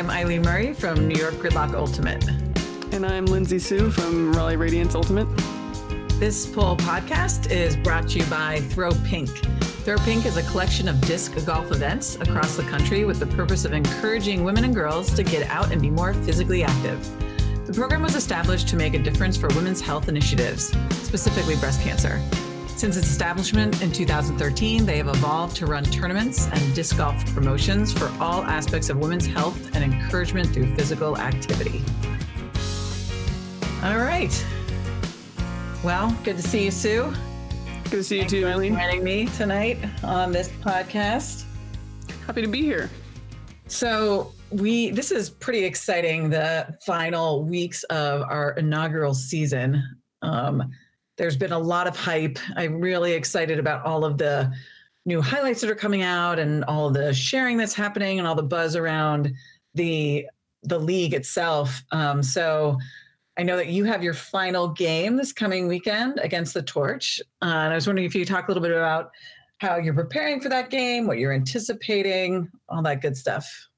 I'm 0.00 0.08
Eileen 0.08 0.40
Murray 0.40 0.72
from 0.72 1.06
New 1.06 1.20
York 1.20 1.34
Gridlock 1.34 1.74
Ultimate. 1.74 2.26
And 2.94 3.04
I'm 3.04 3.26
Lindsay 3.26 3.58
Soo 3.58 3.90
from 3.90 4.32
Raleigh 4.32 4.56
Radiance 4.56 4.94
Ultimate. 4.94 5.28
This 6.18 6.46
PUL 6.46 6.78
podcast 6.78 7.50
is 7.50 7.76
brought 7.76 8.08
to 8.08 8.20
you 8.20 8.24
by 8.24 8.62
Throw 8.70 8.92
Pink. 9.04 9.28
Throw 9.84 9.98
Pink 9.98 10.24
is 10.24 10.38
a 10.38 10.42
collection 10.44 10.88
of 10.88 10.98
disc 11.02 11.34
golf 11.44 11.70
events 11.70 12.16
across 12.16 12.56
the 12.56 12.62
country 12.62 13.04
with 13.04 13.20
the 13.20 13.26
purpose 13.26 13.66
of 13.66 13.74
encouraging 13.74 14.42
women 14.42 14.64
and 14.64 14.74
girls 14.74 15.12
to 15.12 15.22
get 15.22 15.46
out 15.50 15.70
and 15.70 15.82
be 15.82 15.90
more 15.90 16.14
physically 16.14 16.64
active. 16.64 17.06
The 17.66 17.74
program 17.74 18.00
was 18.00 18.14
established 18.14 18.68
to 18.68 18.76
make 18.76 18.94
a 18.94 18.98
difference 18.98 19.36
for 19.36 19.48
women's 19.48 19.82
health 19.82 20.08
initiatives, 20.08 20.74
specifically 21.02 21.56
breast 21.56 21.82
cancer. 21.82 22.22
Since 22.80 22.96
its 22.96 23.08
establishment 23.08 23.82
in 23.82 23.92
2013, 23.92 24.86
they 24.86 24.96
have 24.96 25.08
evolved 25.08 25.54
to 25.56 25.66
run 25.66 25.84
tournaments 25.84 26.46
and 26.50 26.74
disc 26.74 26.96
golf 26.96 27.14
promotions 27.34 27.92
for 27.92 28.10
all 28.18 28.42
aspects 28.44 28.88
of 28.88 28.96
women's 28.96 29.26
health 29.26 29.76
and 29.76 29.84
encouragement 29.84 30.48
through 30.48 30.74
physical 30.76 31.18
activity. 31.18 31.82
All 33.84 33.98
right. 33.98 34.32
Well, 35.84 36.16
good 36.24 36.36
to 36.38 36.42
see 36.42 36.64
you, 36.64 36.70
Soo. 36.70 37.12
Good 37.84 37.90
to 37.90 38.02
see 38.02 38.20
you 38.20 38.26
too, 38.26 38.46
Eileen. 38.46 38.72
Joining 38.72 39.04
me 39.04 39.26
tonight 39.26 39.76
on 40.02 40.32
this 40.32 40.48
podcast. 40.48 41.44
Happy 42.26 42.40
to 42.40 42.48
be 42.48 42.62
here. 42.62 42.88
So 43.66 44.32
we 44.52 44.88
this 44.88 45.12
is 45.12 45.28
pretty 45.28 45.66
exciting. 45.66 46.30
The 46.30 46.78
final 46.86 47.44
weeks 47.44 47.82
of 47.90 48.22
our 48.22 48.52
inaugural 48.52 49.12
season. 49.12 49.84
Um, 50.22 50.72
there's 51.16 51.36
been 51.36 51.52
a 51.52 51.58
lot 51.58 51.86
of 51.86 51.96
hype. 51.96 52.38
I'm 52.56 52.80
really 52.80 53.12
excited 53.12 53.58
about 53.58 53.84
all 53.84 54.04
of 54.04 54.18
the 54.18 54.52
new 55.06 55.20
highlights 55.20 55.60
that 55.60 55.70
are 55.70 55.74
coming 55.74 56.02
out 56.02 56.38
and 56.38 56.64
all 56.64 56.90
the 56.90 57.12
sharing 57.12 57.56
that's 57.56 57.74
happening 57.74 58.18
and 58.18 58.28
all 58.28 58.34
the 58.34 58.42
buzz 58.42 58.76
around 58.76 59.32
the 59.74 60.26
the 60.62 60.78
league 60.78 61.14
itself. 61.14 61.82
Um, 61.90 62.22
so 62.22 62.76
I 63.38 63.42
know 63.42 63.56
that 63.56 63.68
you 63.68 63.84
have 63.84 64.02
your 64.02 64.12
final 64.12 64.68
game 64.68 65.16
this 65.16 65.32
coming 65.32 65.68
weekend 65.68 66.18
against 66.22 66.52
the 66.52 66.62
Torch. 66.62 67.20
Uh, 67.40 67.46
and 67.46 67.72
I 67.72 67.74
was 67.74 67.86
wondering 67.86 68.06
if 68.06 68.14
you 68.14 68.20
could 68.20 68.28
talk 68.28 68.48
a 68.48 68.50
little 68.50 68.62
bit 68.62 68.72
about 68.72 69.10
how 69.58 69.76
you're 69.76 69.94
preparing 69.94 70.40
for 70.40 70.50
that 70.50 70.68
game, 70.68 71.06
what 71.06 71.18
you're 71.18 71.32
anticipating, 71.32 72.50
all 72.68 72.82
that 72.82 73.00
good 73.00 73.16
stuff. 73.16 73.68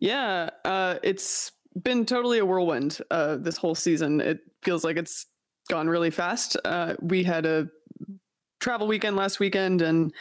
Yeah, 0.00 0.50
uh, 0.64 0.96
it's 1.02 1.52
been 1.82 2.06
totally 2.06 2.38
a 2.38 2.46
whirlwind 2.46 3.00
uh, 3.10 3.36
this 3.36 3.56
whole 3.56 3.74
season. 3.74 4.20
It 4.20 4.40
feels 4.62 4.84
like 4.84 4.96
it's 4.96 5.26
gone 5.68 5.88
really 5.88 6.10
fast. 6.10 6.56
Uh, 6.64 6.94
we 7.00 7.22
had 7.22 7.46
a 7.46 7.68
travel 8.60 8.86
weekend 8.86 9.16
last 9.16 9.38
weekend 9.38 9.82
and 9.82 10.12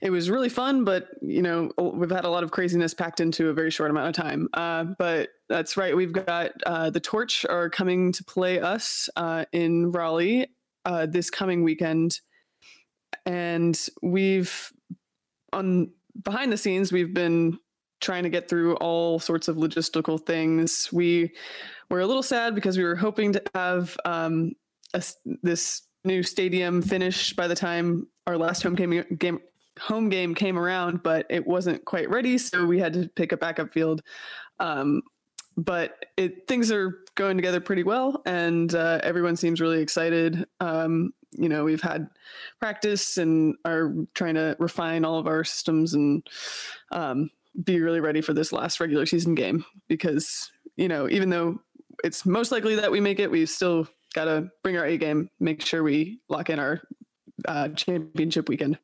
it 0.00 0.10
was 0.10 0.28
really 0.30 0.48
fun, 0.48 0.84
but 0.84 1.08
you 1.22 1.42
know 1.42 1.70
we've 1.78 2.10
had 2.10 2.24
a 2.24 2.30
lot 2.30 2.44
of 2.44 2.50
craziness 2.50 2.94
packed 2.94 3.20
into 3.20 3.48
a 3.48 3.54
very 3.54 3.70
short 3.70 3.90
amount 3.90 4.08
of 4.08 4.24
time. 4.24 4.48
Uh, 4.54 4.84
but 4.98 5.30
that's 5.48 5.76
right, 5.76 5.96
we've 5.96 6.12
got 6.12 6.52
uh, 6.66 6.90
the 6.90 7.00
Torch 7.00 7.46
are 7.48 7.70
coming 7.70 8.12
to 8.12 8.24
play 8.24 8.60
us 8.60 9.08
uh, 9.16 9.46
in 9.52 9.92
Raleigh 9.92 10.48
uh, 10.84 11.06
this 11.06 11.30
coming 11.30 11.62
weekend, 11.62 12.20
and 13.24 13.78
we've 14.02 14.70
on 15.52 15.90
behind 16.22 16.52
the 16.52 16.58
scenes 16.58 16.92
we've 16.92 17.14
been 17.14 17.58
trying 18.00 18.24
to 18.24 18.28
get 18.28 18.48
through 18.48 18.74
all 18.76 19.18
sorts 19.18 19.48
of 19.48 19.56
logistical 19.56 20.20
things. 20.24 20.90
We 20.92 21.32
were 21.90 22.00
a 22.00 22.06
little 22.06 22.22
sad 22.22 22.54
because 22.54 22.76
we 22.76 22.84
were 22.84 22.96
hoping 22.96 23.32
to 23.32 23.42
have 23.54 23.96
um, 24.04 24.52
a, 24.96 25.36
this 25.42 25.82
new 26.04 26.22
stadium 26.22 26.82
finished 26.82 27.36
by 27.36 27.48
the 27.48 27.54
time 27.54 28.06
our 28.26 28.36
last 28.36 28.62
home 28.62 28.74
game, 28.74 29.04
game 29.18 29.40
home 29.78 30.08
game 30.08 30.34
came 30.34 30.58
around, 30.58 31.02
but 31.02 31.26
it 31.28 31.46
wasn't 31.46 31.84
quite 31.84 32.08
ready, 32.08 32.38
so 32.38 32.64
we 32.64 32.78
had 32.78 32.92
to 32.94 33.08
pick 33.08 33.32
a 33.32 33.36
backup 33.36 33.72
field. 33.72 34.02
Um, 34.58 35.02
but 35.56 36.06
it, 36.16 36.46
things 36.48 36.70
are 36.70 36.98
going 37.14 37.36
together 37.36 37.60
pretty 37.60 37.82
well, 37.82 38.22
and 38.26 38.74
uh, 38.74 39.00
everyone 39.02 39.36
seems 39.36 39.60
really 39.60 39.80
excited. 39.80 40.46
Um, 40.60 41.12
you 41.32 41.48
know, 41.48 41.64
we've 41.64 41.82
had 41.82 42.08
practice 42.60 43.18
and 43.18 43.56
are 43.64 43.92
trying 44.14 44.34
to 44.34 44.56
refine 44.58 45.04
all 45.04 45.18
of 45.18 45.26
our 45.26 45.44
systems 45.44 45.94
and 45.94 46.26
um, 46.92 47.30
be 47.64 47.80
really 47.80 48.00
ready 48.00 48.20
for 48.20 48.32
this 48.32 48.52
last 48.52 48.80
regular 48.80 49.06
season 49.06 49.34
game 49.34 49.64
because 49.88 50.50
you 50.76 50.88
know, 50.88 51.08
even 51.08 51.30
though 51.30 51.58
it's 52.04 52.26
most 52.26 52.52
likely 52.52 52.76
that 52.76 52.90
we 52.90 53.00
make 53.00 53.18
it, 53.18 53.30
we've 53.30 53.48
still 53.48 53.88
got 54.16 54.24
to 54.24 54.50
bring 54.64 54.76
our 54.76 54.86
A 54.86 54.96
game, 54.96 55.30
make 55.38 55.64
sure 55.64 55.84
we 55.84 56.18
lock 56.28 56.50
in 56.50 56.58
our 56.58 56.80
uh, 57.46 57.68
championship 57.68 58.48
weekend. 58.48 58.78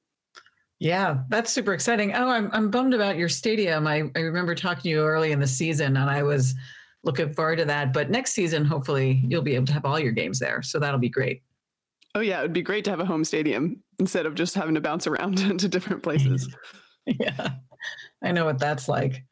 Yeah, 0.78 1.22
that's 1.28 1.50
super 1.50 1.72
exciting. 1.72 2.12
Oh, 2.12 2.28
I'm 2.28 2.50
I'm 2.52 2.70
bummed 2.70 2.92
about 2.92 3.16
your 3.16 3.28
stadium. 3.28 3.86
I, 3.86 4.10
I 4.14 4.20
remember 4.20 4.54
talking 4.54 4.82
to 4.82 4.88
you 4.88 5.00
early 5.00 5.32
in 5.32 5.40
the 5.40 5.46
season 5.46 5.96
and 5.96 6.10
I 6.10 6.22
was 6.22 6.54
looking 7.04 7.32
forward 7.32 7.56
to 7.56 7.64
that. 7.64 7.92
But 7.92 8.10
next 8.10 8.32
season, 8.32 8.64
hopefully 8.64 9.22
you'll 9.26 9.42
be 9.42 9.54
able 9.54 9.66
to 9.66 9.72
have 9.72 9.84
all 9.84 9.98
your 9.98 10.12
games 10.12 10.38
there. 10.38 10.60
So 10.62 10.78
that'll 10.78 11.00
be 11.00 11.08
great. 11.08 11.42
Oh 12.14 12.20
yeah, 12.20 12.40
it 12.40 12.42
would 12.42 12.52
be 12.52 12.62
great 12.62 12.84
to 12.84 12.90
have 12.90 13.00
a 13.00 13.06
home 13.06 13.24
stadium 13.24 13.82
instead 14.00 14.26
of 14.26 14.34
just 14.34 14.54
having 14.54 14.74
to 14.74 14.80
bounce 14.80 15.06
around 15.06 15.38
to 15.60 15.68
different 15.68 16.02
places. 16.02 16.54
yeah. 17.06 17.50
I 18.22 18.32
know 18.32 18.44
what 18.44 18.58
that's 18.58 18.88
like. 18.88 19.24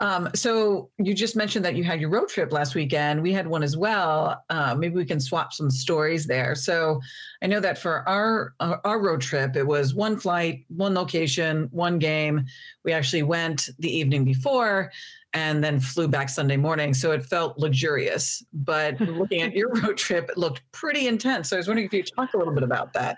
Um, 0.00 0.28
so 0.34 0.90
you 0.98 1.14
just 1.14 1.36
mentioned 1.36 1.64
that 1.64 1.74
you 1.74 1.84
had 1.84 2.00
your 2.00 2.10
road 2.10 2.28
trip 2.28 2.52
last 2.52 2.74
weekend. 2.74 3.22
We 3.22 3.32
had 3.32 3.46
one 3.46 3.62
as 3.62 3.76
well. 3.76 4.42
Uh, 4.50 4.74
maybe 4.74 4.94
we 4.94 5.04
can 5.04 5.20
swap 5.20 5.52
some 5.52 5.70
stories 5.70 6.26
there. 6.26 6.54
So 6.54 7.00
I 7.42 7.46
know 7.46 7.60
that 7.60 7.78
for 7.78 8.08
our 8.08 8.54
our 8.60 9.00
road 9.00 9.20
trip, 9.20 9.56
it 9.56 9.66
was 9.66 9.94
one 9.94 10.18
flight, 10.18 10.64
one 10.68 10.94
location, 10.94 11.68
one 11.72 11.98
game. 11.98 12.44
We 12.84 12.92
actually 12.92 13.22
went 13.22 13.68
the 13.78 13.94
evening 13.94 14.24
before 14.24 14.90
and 15.32 15.62
then 15.62 15.78
flew 15.78 16.08
back 16.08 16.28
Sunday 16.28 16.56
morning. 16.56 16.92
So 16.92 17.12
it 17.12 17.24
felt 17.24 17.58
luxurious. 17.58 18.42
But 18.52 19.00
looking 19.00 19.42
at 19.42 19.54
your 19.54 19.72
road 19.72 19.96
trip, 19.96 20.28
it 20.28 20.36
looked 20.36 20.62
pretty 20.72 21.06
intense. 21.06 21.50
So 21.50 21.56
I 21.56 21.58
was 21.58 21.68
wondering 21.68 21.86
if 21.86 21.92
you 21.92 22.02
talk 22.02 22.34
a 22.34 22.38
little 22.38 22.54
bit 22.54 22.64
about 22.64 22.92
that. 22.94 23.16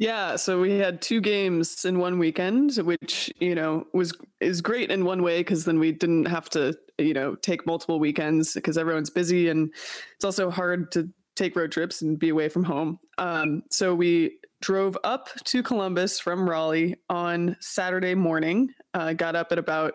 Yeah, 0.00 0.36
so 0.36 0.58
we 0.62 0.78
had 0.78 1.02
two 1.02 1.20
games 1.20 1.84
in 1.84 1.98
one 1.98 2.18
weekend, 2.18 2.74
which 2.76 3.30
you 3.38 3.54
know 3.54 3.86
was 3.92 4.14
is 4.40 4.62
great 4.62 4.90
in 4.90 5.04
one 5.04 5.22
way 5.22 5.40
because 5.40 5.66
then 5.66 5.78
we 5.78 5.92
didn't 5.92 6.24
have 6.24 6.48
to 6.50 6.74
you 6.96 7.12
know 7.12 7.34
take 7.34 7.66
multiple 7.66 8.00
weekends 8.00 8.54
because 8.54 8.78
everyone's 8.78 9.10
busy 9.10 9.50
and 9.50 9.70
it's 10.14 10.24
also 10.24 10.48
hard 10.48 10.90
to 10.92 11.10
take 11.36 11.54
road 11.54 11.70
trips 11.70 12.00
and 12.00 12.18
be 12.18 12.30
away 12.30 12.48
from 12.48 12.64
home. 12.64 12.98
Um, 13.18 13.62
so 13.70 13.94
we 13.94 14.38
drove 14.62 14.96
up 15.04 15.28
to 15.44 15.62
Columbus 15.62 16.18
from 16.18 16.48
Raleigh 16.48 16.96
on 17.10 17.58
Saturday 17.60 18.14
morning. 18.14 18.72
Uh, 18.94 19.12
got 19.12 19.36
up 19.36 19.52
at 19.52 19.58
about 19.58 19.92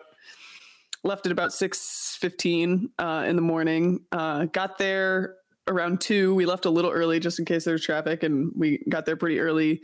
left 1.02 1.26
at 1.26 1.32
about 1.32 1.52
six 1.52 2.16
fifteen 2.20 2.90
uh, 3.00 3.24
in 3.26 3.34
the 3.34 3.42
morning. 3.42 4.04
Uh, 4.12 4.44
got 4.44 4.78
there 4.78 5.34
around 5.68 6.00
two. 6.00 6.34
We 6.34 6.46
left 6.46 6.64
a 6.64 6.70
little 6.70 6.90
early 6.90 7.20
just 7.20 7.38
in 7.38 7.44
case 7.44 7.64
there's 7.64 7.84
traffic, 7.84 8.22
and 8.22 8.52
we 8.54 8.84
got 8.88 9.06
there 9.06 9.16
pretty 9.16 9.40
early. 9.40 9.82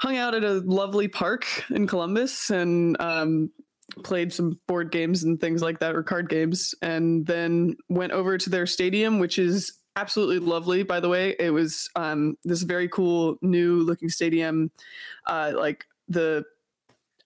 Hung 0.00 0.16
out 0.16 0.34
at 0.34 0.44
a 0.44 0.54
lovely 0.54 1.08
park 1.08 1.46
in 1.70 1.86
Columbus 1.86 2.50
and 2.50 3.00
um, 3.00 3.50
played 4.02 4.32
some 4.32 4.58
board 4.66 4.90
games 4.90 5.22
and 5.22 5.40
things 5.40 5.62
like 5.62 5.78
that, 5.80 5.94
or 5.94 6.02
card 6.02 6.28
games, 6.28 6.74
and 6.82 7.26
then 7.26 7.76
went 7.88 8.12
over 8.12 8.36
to 8.36 8.50
their 8.50 8.66
stadium, 8.66 9.18
which 9.18 9.38
is 9.38 9.72
absolutely 9.96 10.40
lovely. 10.40 10.82
By 10.82 11.00
the 11.00 11.08
way, 11.08 11.36
it 11.38 11.50
was 11.50 11.88
um, 11.94 12.36
this 12.44 12.62
very 12.62 12.88
cool 12.88 13.36
new 13.42 13.76
looking 13.76 14.08
stadium. 14.08 14.70
Uh, 15.26 15.52
like 15.54 15.84
the 16.08 16.44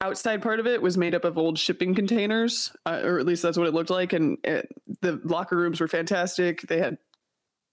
outside 0.01 0.43
part 0.43 0.61
of 0.61 0.67
it 0.67 0.81
was 0.81 0.97
made 0.97 1.15
up 1.15 1.25
of 1.25 1.39
old 1.39 1.59
shipping 1.59 1.95
containers, 1.95 2.71
uh, 2.87 3.01
or 3.03 3.19
at 3.19 3.27
least 3.27 3.43
that's 3.43 3.59
what 3.59 3.67
it 3.67 3.75
looked 3.75 3.91
like. 3.91 4.13
And 4.13 4.39
it, 4.45 4.69
the 5.01 5.21
locker 5.25 5.57
rooms 5.57 5.81
were 5.81 5.89
fantastic. 5.89 6.63
They 6.63 6.79
had 6.79 6.99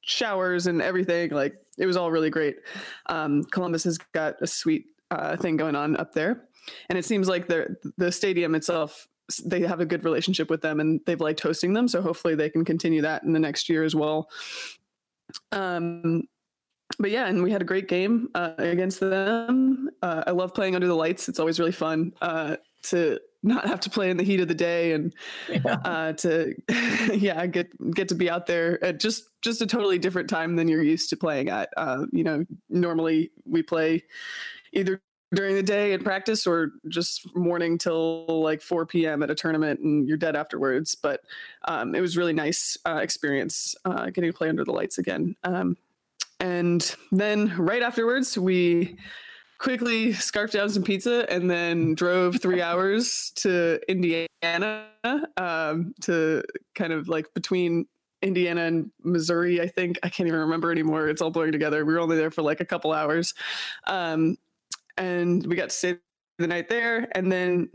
showers 0.05 0.67
and 0.67 0.81
everything. 0.81 1.31
Like 1.31 1.55
it 1.77 1.85
was 1.85 1.97
all 1.97 2.11
really 2.11 2.29
great. 2.29 2.57
Um, 3.07 3.43
Columbus 3.45 3.83
has 3.83 3.97
got 3.97 4.41
a 4.41 4.47
sweet 4.47 4.85
uh, 5.11 5.35
thing 5.35 5.57
going 5.57 5.75
on 5.75 5.97
up 5.97 6.13
there, 6.13 6.45
and 6.89 6.97
it 6.97 7.05
seems 7.05 7.27
like 7.27 7.47
the 7.47 7.75
the 7.97 8.11
stadium 8.11 8.55
itself 8.55 9.07
they 9.43 9.61
have 9.61 9.79
a 9.79 9.85
good 9.85 10.03
relationship 10.03 10.49
with 10.49 10.61
them 10.61 10.79
and 10.79 11.01
they've 11.05 11.19
liked 11.19 11.39
hosting 11.39 11.73
them. 11.73 11.87
So 11.87 12.01
hopefully 12.01 12.35
they 12.35 12.49
can 12.49 12.63
continue 12.63 13.01
that 13.01 13.23
in 13.23 13.33
the 13.33 13.39
next 13.39 13.67
year 13.69 13.83
as 13.83 13.95
well. 13.95 14.29
Um, 15.51 16.27
but 16.99 17.09
yeah, 17.09 17.25
and 17.25 17.41
we 17.41 17.51
had 17.51 17.61
a 17.61 17.65
great 17.65 17.87
game 17.87 18.29
uh, 18.35 18.51
against 18.59 18.99
them. 18.99 19.89
Uh, 20.01 20.23
I 20.27 20.31
love 20.31 20.53
playing 20.53 20.75
under 20.75 20.87
the 20.87 20.95
lights. 20.95 21.27
It's 21.27 21.39
always 21.39 21.59
really 21.59 21.71
fun 21.71 22.13
uh, 22.21 22.57
to 22.83 23.19
not 23.45 23.67
have 23.67 23.79
to 23.81 23.89
play 23.89 24.09
in 24.09 24.17
the 24.17 24.23
heat 24.23 24.39
of 24.39 24.47
the 24.47 24.55
day 24.55 24.93
and 24.93 25.13
yeah. 25.49 25.77
uh, 25.85 26.13
to 26.13 26.55
yeah 27.13 27.45
get 27.45 27.69
get 27.93 28.09
to 28.09 28.15
be 28.15 28.29
out 28.29 28.47
there 28.47 28.83
at 28.83 28.99
just 28.99 29.29
just 29.41 29.61
a 29.61 29.67
totally 29.67 29.99
different 29.99 30.29
time 30.29 30.55
than 30.55 30.67
you're 30.67 30.83
used 30.83 31.09
to 31.11 31.17
playing 31.17 31.49
at. 31.49 31.69
Uh, 31.77 32.05
you 32.11 32.23
know, 32.23 32.45
normally 32.69 33.31
we 33.45 33.61
play 33.61 34.03
either 34.73 35.01
during 35.33 35.55
the 35.55 35.63
day 35.63 35.93
in 35.93 36.03
practice 36.03 36.47
or 36.47 36.71
just 36.87 37.35
morning 37.35 37.77
till 37.77 38.25
like 38.41 38.61
4 38.61 38.85
p.m. 38.85 39.21
at 39.21 39.29
a 39.29 39.35
tournament 39.35 39.79
and 39.81 40.07
you're 40.07 40.17
dead 40.17 40.35
afterwards. 40.35 40.95
But 40.95 41.21
um, 41.67 41.93
it 41.93 42.01
was 42.01 42.17
really 42.17 42.33
nice 42.33 42.77
uh, 42.85 42.99
experience 43.01 43.75
uh, 43.85 44.05
getting 44.05 44.31
to 44.31 44.37
play 44.37 44.49
under 44.49 44.63
the 44.63 44.71
lights 44.71 44.97
again. 44.97 45.35
Um, 45.43 45.77
and 46.39 46.95
then 47.11 47.53
right 47.57 47.81
afterwards 47.81 48.37
we 48.37 48.97
quickly 49.57 50.13
scarfed 50.13 50.53
down 50.53 50.69
some 50.69 50.83
pizza 50.83 51.25
and 51.31 51.49
then 51.49 51.95
drove 51.95 52.41
three 52.41 52.61
hours 52.61 53.31
to 53.35 53.79
Indiana 53.87 54.87
um, 55.37 55.93
to 56.01 56.43
kind 56.75 56.93
of 56.93 57.07
like 57.07 57.33
between 57.33 57.85
Indiana 58.21 58.63
and 58.63 58.91
Missouri, 59.03 59.61
I 59.61 59.67
think. 59.67 59.99
I 60.03 60.09
can't 60.09 60.27
even 60.27 60.39
remember 60.39 60.71
anymore. 60.71 61.07
It's 61.07 61.21
all 61.21 61.31
blurring 61.31 61.51
together. 61.51 61.85
We 61.85 61.93
were 61.93 61.99
only 61.99 62.17
there 62.17 62.31
for 62.31 62.41
like 62.41 62.59
a 62.59 62.65
couple 62.65 62.91
hours. 62.91 63.33
Um, 63.85 64.37
and 64.97 65.45
we 65.45 65.55
got 65.55 65.69
to 65.69 65.75
stay 65.75 65.97
the 66.37 66.47
night 66.47 66.67
there. 66.67 67.07
And 67.13 67.31
then 67.31 67.69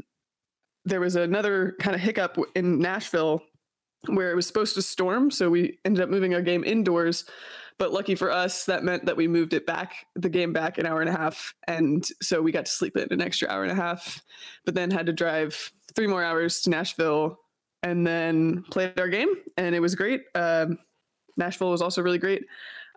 there 0.85 1.01
was 1.01 1.17
another 1.17 1.77
kind 1.81 1.95
of 1.95 2.01
hiccup 2.01 2.39
in 2.55 2.79
Nashville 2.79 3.43
where 4.07 4.31
it 4.31 4.35
was 4.35 4.47
supposed 4.47 4.75
to 4.75 4.83
storm. 4.83 5.31
So 5.31 5.51
we 5.51 5.79
ended 5.85 6.03
up 6.03 6.09
moving 6.09 6.35
our 6.35 6.43
game 6.43 6.65
indoors. 6.65 7.25
But 7.81 7.95
lucky 7.95 8.15
for 8.15 8.31
us, 8.31 8.67
that 8.67 8.85
meant 8.85 9.07
that 9.07 9.17
we 9.17 9.27
moved 9.27 9.55
it 9.55 9.65
back, 9.65 10.05
the 10.15 10.29
game 10.29 10.53
back 10.53 10.77
an 10.77 10.85
hour 10.85 11.01
and 11.01 11.09
a 11.09 11.17
half. 11.17 11.55
And 11.67 12.07
so 12.21 12.43
we 12.43 12.53
got 12.53 12.67
to 12.67 12.71
sleep 12.71 12.95
in 12.95 13.11
an 13.11 13.23
extra 13.23 13.49
hour 13.49 13.63
and 13.63 13.73
a 13.73 13.75
half, 13.75 14.23
but 14.67 14.75
then 14.75 14.91
had 14.91 15.07
to 15.07 15.15
drive 15.15 15.73
three 15.95 16.07
more 16.07 16.23
hours 16.23 16.61
to 16.61 16.71
Nashville 16.71 17.39
and 17.83 18.07
then 18.07 18.65
played 18.71 19.01
our 19.01 19.09
game. 19.09 19.35
And 19.57 19.75
it 19.75 19.81
was 19.81 19.95
great. 19.95 20.25
Um, 20.35 20.77
Nashville 21.39 21.71
was 21.71 21.81
also 21.81 22.03
really 22.03 22.19
great. 22.19 22.45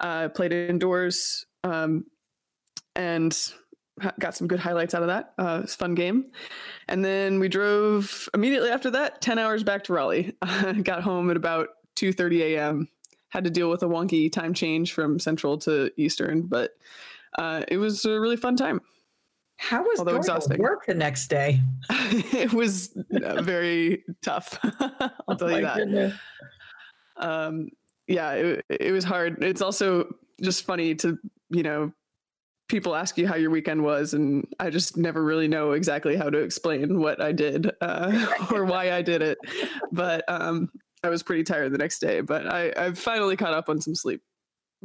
Uh, 0.02 0.28
played 0.28 0.52
indoors 0.52 1.46
um, 1.64 2.04
and 2.98 3.54
got 4.20 4.36
some 4.36 4.48
good 4.48 4.60
highlights 4.60 4.94
out 4.94 5.02
of 5.02 5.08
that. 5.08 5.34
Uh, 5.40 5.60
it 5.60 5.62
was 5.62 5.76
fun 5.76 5.96
game. 5.96 6.26
And 6.90 7.06
then 7.06 7.40
we 7.40 7.48
drove 7.48 8.28
immediately 8.34 8.70
after 8.70 8.92
that, 8.92 9.22
10 9.22 9.40
hours 9.40 9.64
back 9.64 9.86
to 9.86 9.94
Raleigh. 9.94 10.36
got 10.84 11.04
home 11.04 11.32
at 11.32 11.38
about 11.38 11.70
2.30 11.96 12.40
a.m. 12.42 12.90
Had 13.34 13.46
to 13.46 13.50
deal 13.50 13.68
with 13.68 13.82
a 13.82 13.88
wonky 13.88 14.32
time 14.32 14.54
change 14.54 14.94
from 14.94 15.18
Central 15.18 15.58
to 15.58 15.90
Eastern, 15.98 16.44
but 16.44 16.76
uh, 17.40 17.64
it 17.68 17.78
was 17.78 18.06
a 18.06 18.20
really 18.20 18.38
fun 18.38 18.56
time. 18.56 18.80
How 19.58 19.82
was 19.82 19.98
Although 19.98 20.18
exhausting. 20.18 20.60
work 20.60 20.86
the 20.86 20.94
next 20.94 21.30
day? 21.30 21.60
it 21.90 22.54
was 22.54 22.96
uh, 23.24 23.42
very 23.42 24.04
tough. 24.22 24.60
I'll 25.28 25.36
tell 25.36 25.50
oh 25.50 25.56
you 25.56 25.62
that. 25.62 26.14
Um, 27.18 27.70
yeah, 28.08 28.34
it, 28.34 28.66
it 28.70 28.92
was 28.92 29.04
hard. 29.04 29.44
It's 29.44 29.64
also 29.64 30.14
just 30.40 30.64
funny 30.64 30.94
to, 30.96 31.18
you 31.50 31.64
know, 31.64 31.92
people 32.68 32.96
ask 32.96 33.18
you 33.18 33.28
how 33.28 33.36
your 33.36 33.50
weekend 33.50 33.84
was 33.84 34.14
and 34.14 34.48
i 34.60 34.70
just 34.70 34.96
never 34.96 35.22
really 35.24 35.50
know 35.50 35.74
exactly 35.74 36.16
how 36.16 36.30
to 36.30 36.40
explain 36.40 37.00
what 37.00 37.22
i 37.22 37.32
did 37.32 37.70
uh, 37.82 38.26
or 38.52 38.64
why 38.64 38.92
i 38.94 39.02
did 39.02 39.22
it 39.22 39.38
but 39.92 40.24
um, 40.30 40.72
i 41.04 41.10
was 41.10 41.24
pretty 41.24 41.44
tired 41.44 41.72
the 41.72 41.78
next 41.78 42.00
day 42.00 42.22
but 42.22 42.48
i 42.48 42.74
i've 42.78 42.98
finally 42.98 43.36
caught 43.36 43.54
up 43.54 43.70
on 43.70 43.80
some 43.80 43.96
sleep. 43.96 44.22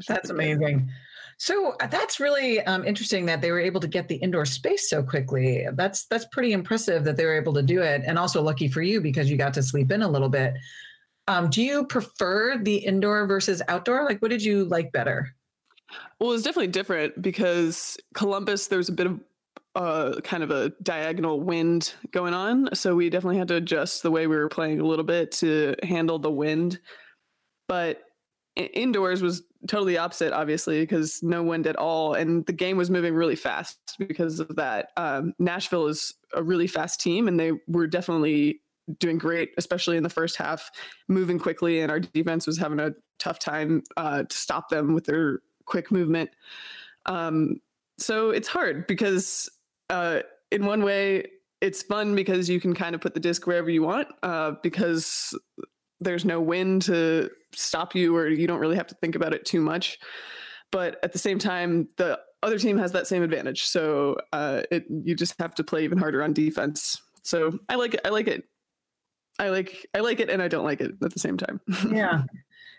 That's 0.06 0.30
amazing. 0.30 0.90
So 1.38 1.76
uh, 1.80 1.86
that's 1.86 2.18
really 2.18 2.60
um, 2.62 2.84
interesting 2.84 3.24
that 3.26 3.40
they 3.40 3.52
were 3.52 3.60
able 3.60 3.80
to 3.80 3.86
get 3.86 4.08
the 4.08 4.16
indoor 4.16 4.44
space 4.44 4.90
so 4.90 5.02
quickly. 5.02 5.66
That's 5.72 6.06
that's 6.06 6.26
pretty 6.26 6.52
impressive 6.52 7.04
that 7.04 7.16
they 7.16 7.24
were 7.24 7.36
able 7.36 7.54
to 7.54 7.62
do 7.62 7.82
it 7.82 8.02
and 8.04 8.18
also 8.18 8.42
lucky 8.42 8.68
for 8.68 8.82
you 8.82 9.00
because 9.00 9.30
you 9.30 9.36
got 9.36 9.54
to 9.54 9.62
sleep 9.62 9.90
in 9.92 10.02
a 10.02 10.08
little 10.08 10.28
bit. 10.28 10.54
Um, 11.28 11.50
do 11.50 11.62
you 11.62 11.84
prefer 11.86 12.58
the 12.58 12.76
indoor 12.76 13.26
versus 13.26 13.62
outdoor? 13.68 14.04
Like 14.04 14.20
what 14.20 14.30
did 14.30 14.42
you 14.42 14.64
like 14.64 14.92
better? 14.92 15.28
Well, 16.20 16.32
it's 16.32 16.42
definitely 16.42 16.68
different 16.68 17.20
because 17.22 17.96
Columbus, 18.14 18.66
there's 18.66 18.88
a 18.88 18.92
bit 18.92 19.06
of 19.06 19.20
uh, 19.74 20.20
kind 20.22 20.42
of 20.42 20.50
a 20.50 20.72
diagonal 20.82 21.40
wind 21.40 21.94
going 22.10 22.34
on. 22.34 22.74
So 22.74 22.94
we 22.94 23.10
definitely 23.10 23.38
had 23.38 23.48
to 23.48 23.56
adjust 23.56 24.02
the 24.02 24.10
way 24.10 24.26
we 24.26 24.36
were 24.36 24.48
playing 24.48 24.80
a 24.80 24.86
little 24.86 25.04
bit 25.04 25.32
to 25.32 25.76
handle 25.82 26.18
the 26.18 26.30
wind. 26.30 26.80
But 27.68 28.02
indoors 28.56 29.22
was 29.22 29.42
totally 29.68 29.98
opposite, 29.98 30.32
obviously, 30.32 30.80
because 30.80 31.22
no 31.22 31.42
wind 31.42 31.66
at 31.66 31.76
all. 31.76 32.14
And 32.14 32.44
the 32.46 32.52
game 32.52 32.76
was 32.76 32.90
moving 32.90 33.14
really 33.14 33.36
fast 33.36 33.78
because 33.98 34.40
of 34.40 34.56
that. 34.56 34.88
Um, 34.96 35.34
Nashville 35.38 35.86
is 35.86 36.14
a 36.34 36.42
really 36.42 36.66
fast 36.66 37.00
team, 37.00 37.28
and 37.28 37.38
they 37.38 37.52
were 37.68 37.86
definitely 37.86 38.60
doing 38.98 39.18
great, 39.18 39.50
especially 39.58 39.96
in 39.96 40.02
the 40.02 40.10
first 40.10 40.36
half, 40.36 40.70
moving 41.08 41.38
quickly. 41.38 41.80
And 41.80 41.90
our 41.90 42.00
defense 42.00 42.46
was 42.46 42.58
having 42.58 42.80
a 42.80 42.92
tough 43.18 43.38
time 43.38 43.82
uh, 43.96 44.22
to 44.24 44.36
stop 44.36 44.70
them 44.70 44.94
with 44.94 45.04
their 45.04 45.40
quick 45.66 45.92
movement. 45.92 46.30
Um, 47.06 47.60
so 47.98 48.30
it's 48.30 48.48
hard 48.48 48.86
because 48.86 49.48
uh, 49.90 50.20
in 50.50 50.64
one 50.64 50.82
way 50.82 51.25
it's 51.61 51.82
fun 51.82 52.14
because 52.14 52.49
you 52.49 52.61
can 52.61 52.75
kind 52.75 52.94
of 52.94 53.00
put 53.00 53.14
the 53.14 53.20
disc 53.20 53.46
wherever 53.46 53.69
you 53.69 53.82
want 53.82 54.08
uh, 54.23 54.52
because 54.62 55.37
there's 56.00 56.25
no 56.25 56.40
wind 56.40 56.82
to 56.82 57.29
stop 57.52 57.94
you 57.94 58.17
or 58.17 58.29
you 58.29 58.46
don't 58.46 58.61
really 58.61 58.76
have 58.76 58.87
to 58.87 58.94
think 58.96 59.17
about 59.17 59.35
it 59.35 59.44
too 59.44 59.61
much. 59.61 59.99
But 60.70 60.99
at 61.02 61.12
the 61.12 61.19
same 61.19 61.38
time, 61.38 61.88
the 61.96 62.20
other 62.43 62.58
team 62.58 62.79
has 62.79 62.93
that 62.93 63.06
same 63.06 63.23
advantage. 63.23 63.64
So 63.64 64.17
uh, 64.32 64.62
it 64.70 64.85
you 64.88 65.17
just 65.17 65.35
have 65.40 65.55
to 65.56 65.64
play 65.64 65.85
even 65.85 65.99
harder 65.99 66.23
on 66.23 66.32
defense. 66.32 67.00
So 67.23 67.58
I 67.69 67.75
like 67.75 67.94
it. 67.94 68.00
I 68.05 68.11
like 68.11 68.29
it. 68.29 68.44
I 69.38 69.49
like 69.49 69.87
I 69.94 70.00
like 70.00 70.20
it 70.20 70.31
and 70.31 70.43
I 70.43 70.49
don't 70.49 70.64
like 70.64 70.81
it 70.81 70.93
at 71.02 71.12
the 71.12 71.19
same 71.19 71.37
time. 71.37 71.61
yeah. 71.90 72.23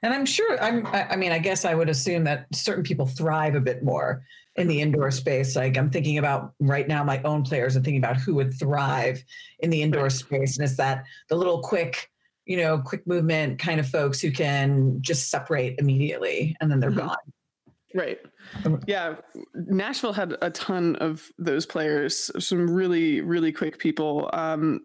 And 0.04 0.14
I'm 0.14 0.26
sure 0.26 0.62
I'm 0.62 0.86
I 0.88 1.16
mean, 1.16 1.32
I 1.32 1.40
guess 1.40 1.66
I 1.66 1.76
would 1.76 1.90
assume 1.90 2.24
that 2.26 2.48
certain 2.54 2.84
people 2.84 3.06
thrive 3.06 3.56
a 3.56 3.60
bit 3.60 3.84
more 3.84 4.24
in 4.56 4.68
the 4.68 4.82
indoor 4.82 5.10
space. 5.12 5.56
Like 5.56 5.78
I'm 5.78 5.90
thinking 5.90 6.18
about 6.18 6.54
right 6.60 6.88
now 6.88 7.04
my 7.04 7.22
own 7.24 7.44
players 7.44 7.76
and 7.76 7.84
thinking 7.84 8.02
about 8.02 8.18
who 8.18 8.36
would 8.36 8.54
thrive 8.58 9.24
in 9.60 9.70
the 9.70 9.82
indoor 9.82 10.10
space. 10.10 10.58
And 10.58 10.68
it's 10.68 10.78
that 10.78 11.06
the 11.30 11.36
little 11.36 11.62
quick, 11.62 12.10
you 12.46 12.58
know, 12.58 12.80
quick 12.80 13.06
movement 13.08 13.60
kind 13.60 13.80
of 13.80 13.88
folks 13.88 14.20
who 14.20 14.32
can 14.32 15.02
just 15.02 15.30
separate 15.30 15.76
immediately 15.80 16.56
and 16.60 16.70
then 16.70 16.80
they're 16.80 16.90
mm-hmm. 16.90 17.08
gone. 17.08 17.18
Right. 17.96 18.20
Um, 18.66 18.82
yeah. 18.86 19.16
Nashville 19.56 20.14
had 20.14 20.36
a 20.42 20.52
ton 20.52 20.96
of 20.98 21.32
those 21.38 21.66
players, 21.66 22.30
some 22.38 22.70
really, 22.70 23.22
really 23.22 23.52
quick 23.52 23.80
people. 23.80 24.30
Um, 24.34 24.82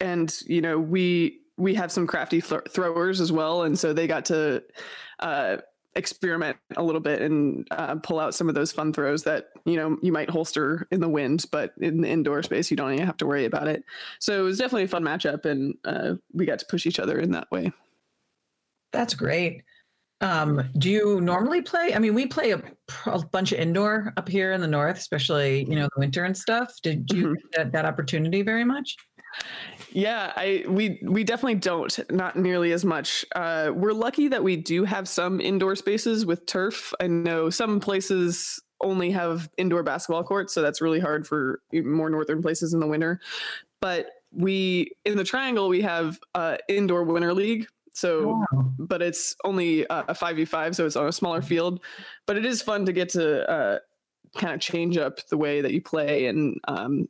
and, 0.00 0.32
you 0.46 0.60
know, 0.60 0.78
we 0.78 1.41
we 1.62 1.74
have 1.74 1.92
some 1.92 2.08
crafty 2.08 2.40
th- 2.40 2.68
throwers 2.68 3.20
as 3.20 3.30
well, 3.30 3.62
and 3.62 3.78
so 3.78 3.92
they 3.92 4.08
got 4.08 4.24
to 4.26 4.62
uh, 5.20 5.58
experiment 5.94 6.56
a 6.76 6.82
little 6.82 7.00
bit 7.00 7.22
and 7.22 7.68
uh, 7.70 7.94
pull 7.96 8.18
out 8.18 8.34
some 8.34 8.48
of 8.48 8.56
those 8.56 8.72
fun 8.72 8.92
throws 8.92 9.22
that 9.22 9.50
you 9.64 9.76
know 9.76 9.96
you 10.02 10.10
might 10.10 10.28
holster 10.28 10.88
in 10.90 11.00
the 11.00 11.08
wind, 11.08 11.44
but 11.52 11.72
in 11.80 12.00
the 12.00 12.08
indoor 12.08 12.42
space 12.42 12.68
you 12.70 12.76
don't 12.76 12.92
even 12.92 13.06
have 13.06 13.16
to 13.18 13.26
worry 13.26 13.44
about 13.44 13.68
it. 13.68 13.84
So 14.18 14.40
it 14.40 14.42
was 14.42 14.58
definitely 14.58 14.84
a 14.84 14.88
fun 14.88 15.04
matchup, 15.04 15.44
and 15.44 15.74
uh, 15.84 16.14
we 16.32 16.46
got 16.46 16.58
to 16.58 16.66
push 16.66 16.84
each 16.84 16.98
other 16.98 17.18
in 17.20 17.30
that 17.30 17.50
way. 17.52 17.70
That's 18.92 19.14
great. 19.14 19.62
Um, 20.20 20.68
do 20.78 20.90
you 20.90 21.20
normally 21.20 21.62
play? 21.62 21.94
I 21.94 21.98
mean, 22.00 22.14
we 22.14 22.26
play 22.26 22.52
a, 22.52 22.62
a, 23.06 23.24
bunch 23.26 23.52
of 23.52 23.58
indoor 23.58 24.12
up 24.16 24.28
here 24.28 24.52
in 24.52 24.60
the 24.60 24.68
north, 24.68 24.98
especially 24.98 25.64
you 25.68 25.76
know 25.76 25.88
the 25.94 26.00
winter 26.00 26.24
and 26.24 26.36
stuff. 26.36 26.74
Did 26.82 27.08
you 27.12 27.24
mm-hmm. 27.24 27.34
get 27.34 27.52
that, 27.52 27.72
that 27.72 27.84
opportunity 27.84 28.42
very 28.42 28.64
much? 28.64 28.96
Yeah, 29.94 30.32
I 30.36 30.64
we 30.66 30.98
we 31.02 31.22
definitely 31.22 31.56
don't. 31.56 31.98
Not 32.10 32.36
nearly 32.36 32.72
as 32.72 32.84
much. 32.84 33.24
Uh, 33.34 33.70
we're 33.74 33.92
lucky 33.92 34.28
that 34.28 34.42
we 34.42 34.56
do 34.56 34.84
have 34.84 35.08
some 35.08 35.40
indoor 35.40 35.76
spaces 35.76 36.24
with 36.24 36.46
turf. 36.46 36.92
I 37.00 37.06
know 37.06 37.50
some 37.50 37.78
places 37.80 38.60
only 38.80 39.10
have 39.10 39.48
indoor 39.58 39.82
basketball 39.82 40.24
courts, 40.24 40.52
so 40.52 40.62
that's 40.62 40.80
really 40.80 41.00
hard 41.00 41.26
for 41.26 41.60
more 41.72 42.10
northern 42.10 42.42
places 42.42 42.72
in 42.74 42.80
the 42.80 42.86
winter. 42.86 43.20
But 43.80 44.06
we 44.32 44.92
in 45.04 45.16
the 45.16 45.24
triangle 45.24 45.68
we 45.68 45.82
have 45.82 46.18
uh, 46.34 46.56
indoor 46.68 47.04
winter 47.04 47.34
league. 47.34 47.66
So, 47.94 48.28
wow. 48.28 48.72
but 48.78 49.02
it's 49.02 49.36
only 49.44 49.86
uh, 49.88 50.04
a 50.08 50.14
five 50.14 50.36
v 50.36 50.46
five, 50.46 50.74
so 50.74 50.86
it's 50.86 50.96
on 50.96 51.06
a 51.06 51.12
smaller 51.12 51.42
field. 51.42 51.84
But 52.26 52.38
it 52.38 52.46
is 52.46 52.62
fun 52.62 52.86
to 52.86 52.92
get 52.92 53.10
to 53.10 53.50
uh, 53.50 53.78
kind 54.38 54.54
of 54.54 54.60
change 54.60 54.96
up 54.96 55.26
the 55.28 55.36
way 55.36 55.60
that 55.60 55.72
you 55.72 55.82
play 55.82 56.26
and 56.26 56.58
um, 56.66 57.08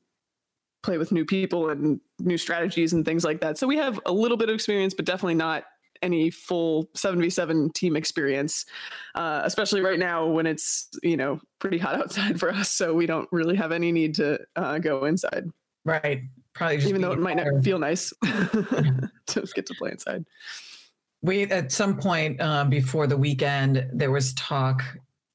play 0.83 0.99
with 0.99 1.13
new 1.13 1.25
people 1.25 1.71
and 1.71 2.01
new 2.19 2.37
strategies 2.37 2.93
and 2.93 3.05
things 3.05 3.25
like 3.25 3.41
that. 3.41 3.59
So 3.59 3.67
we 3.67 3.77
have 3.77 4.01
a 4.07 4.13
little 4.13 4.37
bit 4.37 4.49
of 4.49 4.55
experience, 4.55 4.95
but 4.95 5.05
definitely 5.05 5.35
not 5.35 5.65
any 6.03 6.31
full 6.31 6.89
7v7 6.97 7.73
team 7.75 7.97
experience, 7.97 8.67
uh, 9.15 9.43
especially 9.45 9.81
right 9.81 9.99
now 9.99 10.27
when 10.27 10.47
it's, 10.47 10.89
you 11.03 11.17
know, 11.17 11.41
pretty 11.61 11.79
hot 11.79 11.95
outside 12.01 12.39
for 12.39 12.51
us. 12.51 12.71
So 12.71 12.93
we 12.95 13.07
don't 13.07 13.29
really 13.33 13.57
have 13.57 13.73
any 13.73 13.93
need 13.93 14.15
to 14.17 14.41
uh, 14.57 14.79
go 14.79 15.05
inside. 15.05 15.49
Right. 15.85 16.23
Probably 16.55 16.77
even 16.85 17.01
though 17.01 17.13
it 17.13 17.19
might 17.19 17.37
not 17.37 17.65
feel 17.65 17.79
nice 17.79 18.13
to 18.23 19.49
get 19.55 19.67
to 19.67 19.75
play 19.79 19.91
inside. 19.91 20.25
We, 21.23 21.45
at 21.45 21.71
some 21.71 21.97
point 21.97 22.41
um, 22.41 22.69
before 22.69 23.07
the 23.07 23.17
weekend, 23.17 23.87
there 23.93 24.11
was 24.11 24.35
talk 24.35 24.83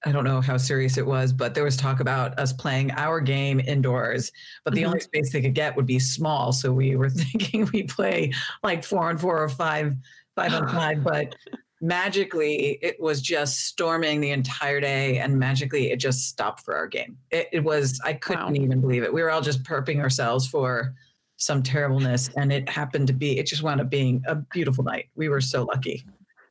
I 0.07 0.11
don't 0.13 0.23
know 0.23 0.39
how 0.39 0.55
serious 0.55 0.97
it 0.97 1.05
was, 1.05 1.33
but 1.33 1.53
there 1.53 1.65
was 1.65 1.75
talk 1.75 1.99
about 1.99 2.39
us 2.39 2.53
playing 2.53 2.91
our 2.91 3.19
game 3.19 3.59
indoors, 3.59 4.31
but 4.63 4.73
the 4.73 4.83
mm-hmm. 4.83 4.87
only 4.87 4.99
space 5.01 5.33
they 5.33 5.41
could 5.41 5.53
get 5.53 5.75
would 5.75 5.85
be 5.85 5.99
small. 5.99 6.53
So 6.53 6.71
we 6.71 6.95
were 6.95 7.09
thinking 7.09 7.69
we 7.73 7.83
play 7.83 8.31
like 8.63 8.85
four 8.85 9.09
on 9.09 9.17
four 9.17 9.37
or 9.37 9.49
five, 9.49 9.97
five 10.37 10.53
on 10.53 10.69
five, 10.73 11.03
but 11.03 11.35
magically 11.81 12.79
it 12.81 12.95
was 13.01 13.21
just 13.21 13.65
storming 13.65 14.21
the 14.21 14.29
entire 14.29 14.79
day 14.79 15.17
and 15.17 15.37
magically 15.37 15.91
it 15.91 15.97
just 15.97 16.29
stopped 16.29 16.63
for 16.63 16.73
our 16.73 16.87
game. 16.87 17.17
It, 17.29 17.49
it 17.51 17.59
was, 17.65 17.99
I 18.05 18.13
couldn't 18.13 18.45
wow. 18.45 18.63
even 18.63 18.79
believe 18.79 19.03
it. 19.03 19.13
We 19.13 19.21
were 19.21 19.29
all 19.29 19.41
just 19.41 19.61
perping 19.63 19.99
ourselves 19.99 20.47
for 20.47 20.93
some 21.35 21.61
terribleness 21.61 22.29
and 22.37 22.53
it 22.53 22.69
happened 22.69 23.07
to 23.07 23.13
be, 23.13 23.39
it 23.39 23.45
just 23.45 23.61
wound 23.61 23.81
up 23.81 23.89
being 23.89 24.23
a 24.25 24.35
beautiful 24.35 24.85
night. 24.85 25.09
We 25.15 25.27
were 25.27 25.41
so 25.41 25.65
lucky. 25.65 26.05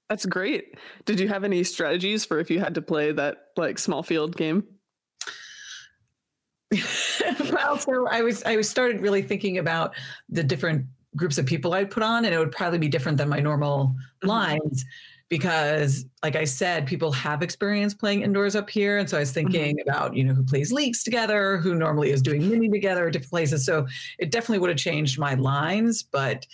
That's 0.09 0.27
great. 0.27 0.75
Did 1.05 1.19
you 1.19 1.29
have 1.29 1.45
any 1.45 1.65
strategies 1.65 2.25
for 2.25 2.39
if 2.39 2.51
you 2.51 2.61
had 2.61 2.75
to 2.75 2.83
play 2.83 3.13
that 3.13 3.49
like 3.57 3.79
small 3.79 4.03
field 4.03 4.37
game? 4.37 4.65
well, 7.53 7.79
so 7.79 8.09
I 8.09 8.23
was 8.23 8.43
I 8.45 8.57
was 8.57 8.69
started 8.69 9.01
really 9.01 9.23
thinking 9.23 9.59
about 9.59 9.95
the 10.29 10.43
different 10.43 10.87
groups 11.17 11.39
of 11.39 11.47
people 11.47 11.75
I'd 11.75 11.91
put 11.91 12.03
on, 12.03 12.25
and 12.25 12.35
it 12.35 12.39
would 12.39 12.53
probably 12.53 12.79
be 12.79 12.89
different 12.89 13.19
than 13.19 13.29
my 13.29 13.41
normal 13.41 13.87
mm-hmm. 13.87 14.29
lines 14.29 14.85
because 15.29 16.05
like 16.23 16.37
I 16.37 16.45
said, 16.45 16.87
people 16.87 17.11
have 17.13 17.43
experience 17.43 17.95
playing 17.95 18.23
indoors 18.23 18.55
up 18.55 18.71
here. 18.71 18.99
And 18.99 19.11
so 19.11 19.17
I 19.17 19.21
was 19.21 19.31
mm-hmm. 19.31 19.51
thinking 19.51 19.77
mm-hmm. 19.77 19.89
about, 19.89 20.15
you 20.15 20.25
know, 20.25 20.35
who 20.35 20.45
plays 20.45 20.73
leagues 20.73 21.03
together, 21.03 21.59
who 21.59 21.75
normally 21.75 22.11
is 22.11 22.23
doing 22.23 22.49
mini 22.49 22.69
together 22.69 23.11
different 23.11 23.31
places. 23.31 23.67
So 23.67 23.87
it 24.19 24.31
definitely 24.31 24.61
would 24.61 24.71
have 24.71 24.79
changed 24.79 25.19
my 25.19 25.35
lines, 25.35 26.03
but 26.03 26.47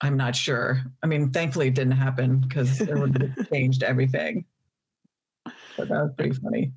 I'm 0.00 0.16
not 0.16 0.36
sure. 0.36 0.82
I 1.02 1.06
mean, 1.06 1.30
thankfully 1.30 1.68
it 1.68 1.74
didn't 1.74 1.92
happen 1.92 2.38
because 2.38 2.80
it 2.80 2.96
would 2.96 3.20
have 3.20 3.48
changed 3.52 3.82
everything. 3.82 4.44
But 5.44 5.88
that 5.88 6.02
was 6.02 6.12
pretty 6.16 6.34
funny. 6.34 6.72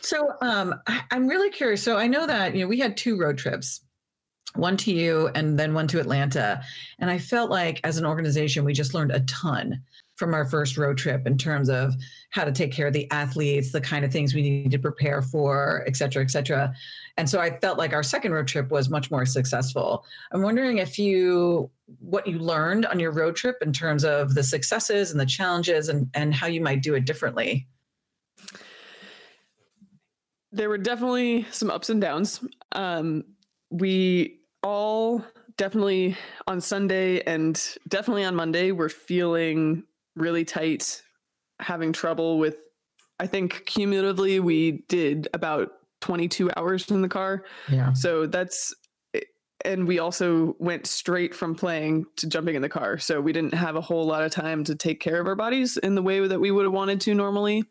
So 0.00 0.32
um, 0.40 0.74
I, 0.86 1.02
I'm 1.10 1.26
really 1.26 1.50
curious. 1.50 1.82
So 1.82 1.96
I 1.96 2.06
know 2.06 2.26
that, 2.26 2.54
you 2.54 2.62
know, 2.62 2.68
we 2.68 2.78
had 2.78 2.96
two 2.96 3.18
road 3.18 3.38
trips 3.38 3.80
one 4.54 4.76
to 4.78 4.92
you 4.92 5.28
and 5.34 5.58
then 5.58 5.74
one 5.74 5.86
to 5.88 6.00
Atlanta. 6.00 6.62
And 6.98 7.10
I 7.10 7.18
felt 7.18 7.50
like 7.50 7.80
as 7.84 7.98
an 7.98 8.06
organization, 8.06 8.64
we 8.64 8.72
just 8.72 8.94
learned 8.94 9.12
a 9.12 9.20
ton 9.20 9.82
from 10.18 10.34
our 10.34 10.44
first 10.44 10.76
road 10.76 10.98
trip 10.98 11.26
in 11.26 11.38
terms 11.38 11.68
of 11.70 11.94
how 12.30 12.44
to 12.44 12.50
take 12.50 12.72
care 12.72 12.88
of 12.88 12.92
the 12.92 13.08
athletes, 13.12 13.70
the 13.70 13.80
kind 13.80 14.04
of 14.04 14.12
things 14.12 14.34
we 14.34 14.42
need 14.42 14.70
to 14.72 14.78
prepare 14.78 15.22
for, 15.22 15.84
et 15.86 15.96
cetera, 15.96 16.22
et 16.22 16.30
cetera. 16.30 16.74
And 17.16 17.30
so 17.30 17.40
I 17.40 17.58
felt 17.60 17.78
like 17.78 17.92
our 17.92 18.02
second 18.02 18.32
road 18.32 18.48
trip 18.48 18.70
was 18.70 18.90
much 18.90 19.10
more 19.10 19.24
successful. 19.24 20.04
I'm 20.32 20.42
wondering 20.42 20.78
if 20.78 20.98
you, 20.98 21.70
what 22.00 22.26
you 22.26 22.38
learned 22.38 22.84
on 22.86 22.98
your 22.98 23.12
road 23.12 23.36
trip 23.36 23.56
in 23.62 23.72
terms 23.72 24.04
of 24.04 24.34
the 24.34 24.42
successes 24.42 25.12
and 25.12 25.20
the 25.20 25.26
challenges 25.26 25.88
and, 25.88 26.10
and 26.14 26.34
how 26.34 26.48
you 26.48 26.60
might 26.60 26.82
do 26.82 26.94
it 26.94 27.04
differently. 27.04 27.68
There 30.50 30.68
were 30.68 30.78
definitely 30.78 31.46
some 31.52 31.70
ups 31.70 31.90
and 31.90 32.00
downs. 32.00 32.42
Um, 32.72 33.24
we 33.70 34.40
all 34.62 35.24
definitely 35.56 36.16
on 36.46 36.60
Sunday 36.60 37.20
and 37.22 37.62
definitely 37.86 38.24
on 38.24 38.34
Monday 38.34 38.72
were 38.72 38.88
feeling 38.88 39.84
really 40.18 40.44
tight, 40.44 41.02
having 41.60 41.92
trouble 41.92 42.38
with. 42.38 42.56
I 43.20 43.26
think 43.26 43.64
cumulatively 43.66 44.38
we 44.38 44.84
did 44.88 45.28
about 45.34 45.70
22 46.00 46.50
hours 46.56 46.88
in 46.90 47.02
the 47.02 47.08
car. 47.08 47.44
Yeah. 47.68 47.92
So 47.92 48.26
that's 48.26 48.74
eh, 49.14 49.20
and 49.64 49.88
we 49.88 49.98
also 49.98 50.54
went 50.58 50.86
straight 50.86 51.34
from 51.34 51.54
playing 51.54 52.06
to 52.16 52.28
jumping 52.28 52.54
in 52.54 52.62
the 52.62 52.68
car. 52.68 52.98
So 52.98 53.20
we 53.20 53.32
didn't 53.32 53.54
have 53.54 53.74
a 53.74 53.80
whole 53.80 54.06
lot 54.06 54.22
of 54.22 54.30
time 54.30 54.62
to 54.64 54.76
take 54.76 55.00
care 55.00 55.20
of 55.20 55.26
our 55.26 55.34
bodies 55.34 55.76
in 55.78 55.94
the 55.96 56.02
way 56.02 56.26
that 56.26 56.40
we 56.40 56.50
would 56.50 56.64
have 56.64 56.72
wanted 56.72 57.00
to 57.02 57.14
normally. 57.14 57.64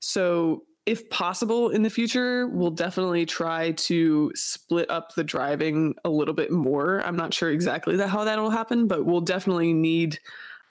So 0.00 0.64
if 0.86 1.08
possible 1.08 1.70
in 1.70 1.82
the 1.82 1.88
future, 1.88 2.46
we'll 2.48 2.70
definitely 2.70 3.24
try 3.24 3.72
to 3.72 4.30
split 4.34 4.90
up 4.90 5.14
the 5.14 5.24
driving 5.24 5.94
a 6.04 6.10
little 6.10 6.34
bit 6.34 6.50
more. 6.50 7.00
I'm 7.06 7.16
not 7.16 7.32
sure 7.32 7.50
exactly 7.50 7.96
that 7.96 8.08
how 8.08 8.24
that'll 8.24 8.50
happen, 8.50 8.86
but 8.86 9.06
we'll 9.06 9.22
definitely 9.22 9.72
need 9.72 10.18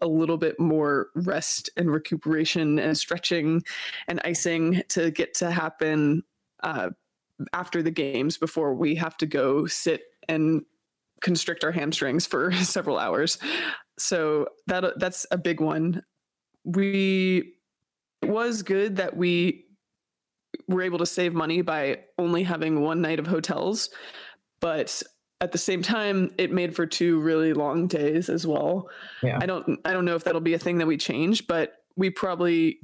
a 0.03 0.07
little 0.07 0.37
bit 0.37 0.59
more 0.59 1.07
rest 1.15 1.69
and 1.77 1.89
recuperation 1.89 2.77
and 2.77 2.95
stretching 2.95 3.63
and 4.07 4.21
icing 4.25 4.83
to 4.89 5.09
get 5.11 5.33
to 5.35 5.49
happen 5.49 6.21
uh, 6.61 6.89
after 7.53 7.81
the 7.81 7.89
games 7.89 8.37
before 8.37 8.75
we 8.75 8.95
have 8.95 9.17
to 9.17 9.25
go 9.25 9.65
sit 9.65 10.01
and 10.27 10.63
constrict 11.21 11.63
our 11.63 11.71
hamstrings 11.71 12.27
for 12.27 12.51
several 12.63 12.99
hours. 12.99 13.39
So 13.97 14.47
that 14.67 14.99
that's 14.99 15.25
a 15.31 15.37
big 15.37 15.61
one. 15.61 16.03
We 16.65 17.53
it 18.21 18.29
was 18.29 18.61
good 18.61 18.97
that 18.97 19.15
we 19.15 19.65
were 20.67 20.81
able 20.81 20.99
to 20.99 21.05
save 21.05 21.33
money 21.33 21.61
by 21.61 21.99
only 22.17 22.43
having 22.43 22.81
one 22.81 23.01
night 23.01 23.19
of 23.19 23.27
hotels, 23.27 23.89
but 24.59 25.01
at 25.43 25.51
the 25.51 25.57
same 25.57 25.81
time 25.81 26.31
it 26.37 26.53
made 26.53 26.73
for 26.73 26.85
two 26.85 27.19
really 27.19 27.51
long 27.51 27.85
days 27.85 28.29
as 28.29 28.47
well 28.47 28.89
yeah. 29.21 29.37
i 29.41 29.45
don't 29.45 29.77
i 29.83 29.91
don't 29.91 30.05
know 30.05 30.15
if 30.15 30.23
that'll 30.23 30.39
be 30.39 30.53
a 30.53 30.59
thing 30.59 30.77
that 30.77 30.87
we 30.87 30.95
change 30.95 31.45
but 31.47 31.73
we 31.97 32.09
probably 32.09 32.79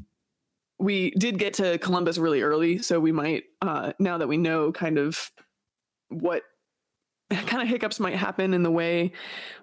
we 0.77 1.11
did 1.11 1.39
get 1.39 1.53
to 1.53 1.77
columbus 1.77 2.17
really 2.17 2.41
early 2.41 2.77
so 2.77 2.99
we 2.99 3.13
might 3.13 3.43
uh 3.61 3.93
now 3.97 4.17
that 4.17 4.27
we 4.27 4.35
know 4.35 4.73
kind 4.73 4.97
of 4.97 5.31
what 6.09 6.43
kind 7.31 7.63
of 7.63 7.69
hiccups 7.69 7.97
might 7.97 8.15
happen 8.15 8.53
in 8.53 8.61
the 8.61 8.71
way 8.71 9.13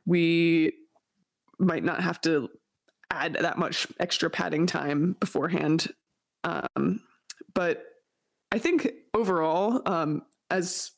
we 0.06 0.72
might 1.58 1.84
not 1.84 2.02
have 2.02 2.18
to 2.18 2.48
add 3.10 3.34
that 3.34 3.58
much 3.58 3.86
extra 4.00 4.30
padding 4.30 4.66
time 4.66 5.14
beforehand 5.20 5.88
um 6.44 7.02
but 7.52 7.84
i 8.52 8.58
think 8.58 8.90
overall 9.12 9.82
um 9.84 10.22
as 10.50 10.92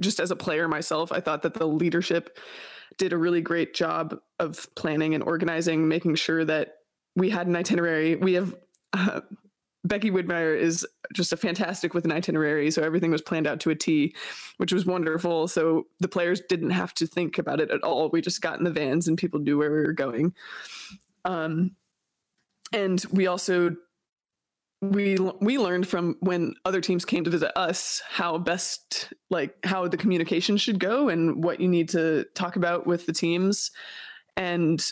just 0.00 0.20
as 0.20 0.30
a 0.30 0.36
player 0.36 0.68
myself, 0.68 1.12
I 1.12 1.20
thought 1.20 1.42
that 1.42 1.54
the 1.54 1.66
leadership 1.66 2.38
did 2.98 3.12
a 3.12 3.18
really 3.18 3.40
great 3.40 3.74
job 3.74 4.18
of 4.38 4.66
planning 4.76 5.14
and 5.14 5.24
organizing, 5.24 5.88
making 5.88 6.14
sure 6.14 6.44
that 6.44 6.74
we 7.16 7.30
had 7.30 7.46
an 7.46 7.56
itinerary. 7.56 8.16
We 8.16 8.34
have 8.34 8.54
uh, 8.92 9.20
Becky 9.84 10.10
Widmeyer 10.10 10.58
is 10.58 10.86
just 11.12 11.32
a 11.32 11.36
fantastic 11.36 11.92
with 11.92 12.04
an 12.04 12.12
itinerary, 12.12 12.70
so 12.70 12.82
everything 12.82 13.10
was 13.10 13.22
planned 13.22 13.46
out 13.46 13.60
to 13.60 13.70
a 13.70 13.74
T, 13.74 14.14
which 14.56 14.72
was 14.72 14.86
wonderful. 14.86 15.46
So 15.48 15.86
the 16.00 16.08
players 16.08 16.40
didn't 16.48 16.70
have 16.70 16.94
to 16.94 17.06
think 17.06 17.38
about 17.38 17.60
it 17.60 17.70
at 17.70 17.82
all. 17.82 18.08
We 18.10 18.20
just 18.20 18.40
got 18.40 18.58
in 18.58 18.64
the 18.64 18.70
vans 18.70 19.08
and 19.08 19.18
people 19.18 19.40
knew 19.40 19.58
where 19.58 19.70
we 19.70 19.82
were 19.82 19.92
going. 19.92 20.34
Um, 21.24 21.72
and 22.72 23.04
we 23.12 23.26
also 23.26 23.76
we 24.90 25.16
we 25.40 25.58
learned 25.58 25.86
from 25.86 26.16
when 26.20 26.54
other 26.64 26.80
teams 26.80 27.04
came 27.04 27.24
to 27.24 27.30
visit 27.30 27.56
us 27.58 28.02
how 28.08 28.38
best 28.38 29.12
like 29.30 29.54
how 29.64 29.88
the 29.88 29.96
communication 29.96 30.56
should 30.56 30.78
go 30.78 31.08
and 31.08 31.42
what 31.42 31.60
you 31.60 31.68
need 31.68 31.88
to 31.90 32.24
talk 32.34 32.56
about 32.56 32.86
with 32.86 33.06
the 33.06 33.12
teams. 33.12 33.70
And 34.36 34.84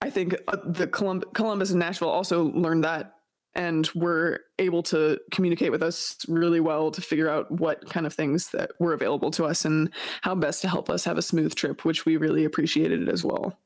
i 0.00 0.10
think 0.10 0.36
uh, 0.48 0.56
the 0.64 0.86
Colum- 0.86 1.22
columbus 1.34 1.70
and 1.70 1.80
nashville 1.80 2.08
also 2.08 2.52
learned 2.52 2.84
that 2.84 3.14
and 3.54 3.90
were 3.94 4.40
able 4.58 4.82
to 4.84 5.18
communicate 5.32 5.72
with 5.72 5.82
us 5.82 6.16
really 6.28 6.60
well 6.60 6.90
to 6.90 7.00
figure 7.00 7.28
out 7.28 7.50
what 7.50 7.88
kind 7.90 8.06
of 8.06 8.14
things 8.14 8.50
that 8.50 8.70
were 8.78 8.92
available 8.92 9.30
to 9.32 9.44
us 9.44 9.64
and 9.64 9.90
how 10.22 10.34
best 10.34 10.62
to 10.62 10.68
help 10.68 10.88
us 10.88 11.04
have 11.04 11.18
a 11.18 11.22
smooth 11.22 11.54
trip 11.54 11.84
which 11.84 12.06
we 12.06 12.16
really 12.16 12.44
appreciated 12.44 13.08
as 13.08 13.24
well 13.24 13.58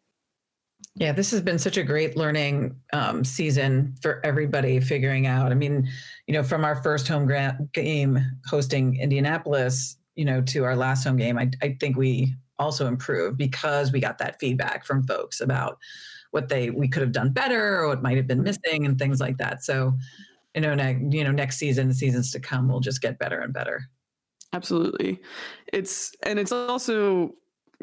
yeah, 0.94 1.12
this 1.12 1.30
has 1.30 1.40
been 1.40 1.58
such 1.58 1.78
a 1.78 1.82
great 1.82 2.16
learning 2.16 2.76
um, 2.92 3.24
season 3.24 3.94
for 4.02 4.20
everybody 4.24 4.78
figuring 4.78 5.26
out. 5.26 5.50
I 5.50 5.54
mean, 5.54 5.88
you 6.26 6.34
know, 6.34 6.42
from 6.42 6.64
our 6.64 6.82
first 6.82 7.08
home 7.08 7.30
game 7.72 8.18
hosting 8.46 8.96
Indianapolis, 8.96 9.96
you 10.16 10.26
know, 10.26 10.42
to 10.42 10.64
our 10.64 10.76
last 10.76 11.04
home 11.04 11.16
game, 11.16 11.38
I, 11.38 11.50
I 11.62 11.76
think 11.80 11.96
we 11.96 12.34
also 12.58 12.86
improved 12.86 13.38
because 13.38 13.90
we 13.90 14.00
got 14.00 14.18
that 14.18 14.38
feedback 14.38 14.84
from 14.84 15.06
folks 15.06 15.40
about 15.40 15.78
what 16.30 16.48
they 16.48 16.70
we 16.70 16.88
could 16.88 17.02
have 17.02 17.12
done 17.12 17.32
better 17.32 17.80
or 17.80 17.88
what 17.88 18.02
might 18.02 18.16
have 18.16 18.26
been 18.26 18.42
missing 18.42 18.84
and 18.84 18.98
things 18.98 19.18
like 19.18 19.38
that. 19.38 19.64
So, 19.64 19.94
you 20.54 20.60
know, 20.60 20.74
ne- 20.74 21.06
you 21.10 21.24
know, 21.24 21.32
next 21.32 21.56
season, 21.56 21.94
seasons 21.94 22.30
to 22.32 22.40
come, 22.40 22.68
we'll 22.68 22.80
just 22.80 23.00
get 23.00 23.18
better 23.18 23.40
and 23.40 23.52
better. 23.52 23.82
Absolutely. 24.52 25.20
It's 25.72 26.12
and 26.22 26.38
it's 26.38 26.52
also 26.52 27.32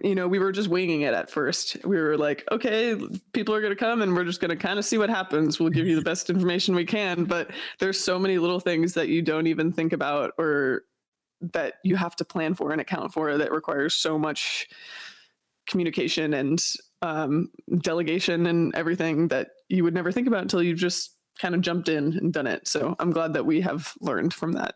you 0.04 0.16
know, 0.16 0.28
we 0.28 0.40
were 0.40 0.52
just 0.52 0.70
winging 0.70 1.02
it 1.02 1.14
at 1.14 1.30
first. 1.30 1.78
We 1.84 1.98
were 1.98 2.18
like, 2.18 2.44
okay, 2.52 2.96
people 3.34 3.54
are 3.56 3.62
going 3.62 3.72
to 3.72 3.80
come 3.80 4.02
and 4.02 4.16
we're 4.16 4.26
just 4.26 4.42
going 4.42 4.50
to 4.50 4.56
kind 4.56 4.80
of 4.80 4.86
see 4.86 4.98
what 4.98 5.10
happens. 5.10 5.60
We'll 5.60 5.70
give 5.70 5.88
you 5.88 5.96
the 5.96 6.02
best 6.02 6.30
information 6.30 6.76
we 6.76 6.86
can. 6.86 7.26
But 7.26 7.52
there's 7.80 8.00
so 8.00 8.20
many 8.20 8.38
little 8.38 8.60
things 8.60 8.94
that 8.94 9.10
you 9.10 9.22
don't 9.22 9.48
even 9.48 9.72
think 9.72 9.94
about 9.94 10.34
or 10.38 10.84
that 11.42 11.76
you 11.84 11.96
have 11.96 12.16
to 12.18 12.26
plan 12.26 12.54
for 12.54 12.72
and 12.72 12.82
account 12.82 13.14
for 13.14 13.38
that 13.38 13.52
requires 13.52 13.96
so 13.96 14.20
much 14.20 14.68
communication 15.68 16.34
and 16.34 16.64
um, 17.02 17.50
delegation 17.80 18.46
and 18.48 18.76
everything 18.76 19.28
that 19.30 19.52
you 19.70 19.84
would 19.84 19.94
never 19.94 20.12
think 20.12 20.28
about 20.28 20.42
until 20.42 20.62
you've 20.62 20.80
just 20.80 21.16
kind 21.40 21.56
of 21.56 21.62
jumped 21.62 21.88
in 21.88 22.18
and 22.18 22.34
done 22.34 22.48
it. 22.48 22.68
So 22.68 22.96
I'm 23.00 23.12
glad 23.12 23.34
that 23.34 23.46
we 23.46 23.62
have 23.62 23.94
learned 24.02 24.34
from 24.34 24.54
that. 24.54 24.76